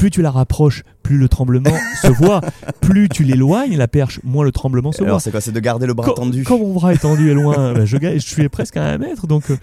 [0.00, 1.70] Plus tu la rapproches, plus le tremblement
[2.02, 2.40] se voit.
[2.80, 5.08] Plus tu l'éloignes, la perche, moins le tremblement se voit.
[5.08, 6.42] Alors c'est quoi C'est de garder le bras Quand, tendu.
[6.42, 9.26] quand mon bras est tendu et loin, bah, je, je suis presque à un mètre,
[9.26, 9.56] donc euh,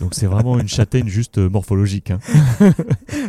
[0.00, 2.12] donc c'est vraiment une châtaigne juste euh, morphologique.
[2.12, 2.20] hein.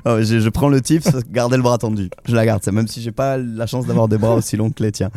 [0.05, 2.09] Oh, je, je prends le tips, garder le bras tendu.
[2.25, 4.69] Je la garde, ça, même si j'ai pas la chance d'avoir des bras aussi longs
[4.69, 5.09] que les tiens.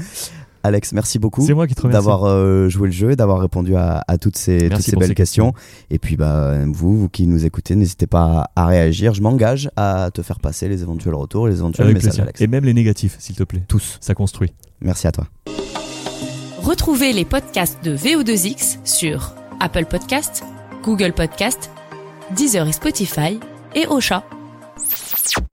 [0.65, 1.95] Alex, merci beaucoup C'est moi qui te remercie.
[1.99, 5.15] d'avoir euh, joué le jeu et d'avoir répondu à, à toutes ces, toutes belles ces
[5.15, 5.53] questions.
[5.91, 9.13] Et puis bah vous, vous qui nous écoutez, n'hésitez pas à, à réagir.
[9.13, 12.25] Je m'engage à te faire passer les éventuels retours, les éventuels Avec messages, plaisir.
[12.25, 12.41] Alex.
[12.41, 13.63] Et même les négatifs, s'il te plaît.
[13.69, 13.99] Tous.
[14.01, 14.53] Ça construit.
[14.81, 15.27] Merci à toi.
[16.63, 20.45] Retrouvez les podcasts de VO2X sur Apple Podcasts,
[20.83, 21.71] Google Podcasts,
[22.35, 23.39] Deezer et Spotify
[23.75, 24.25] et Ocha.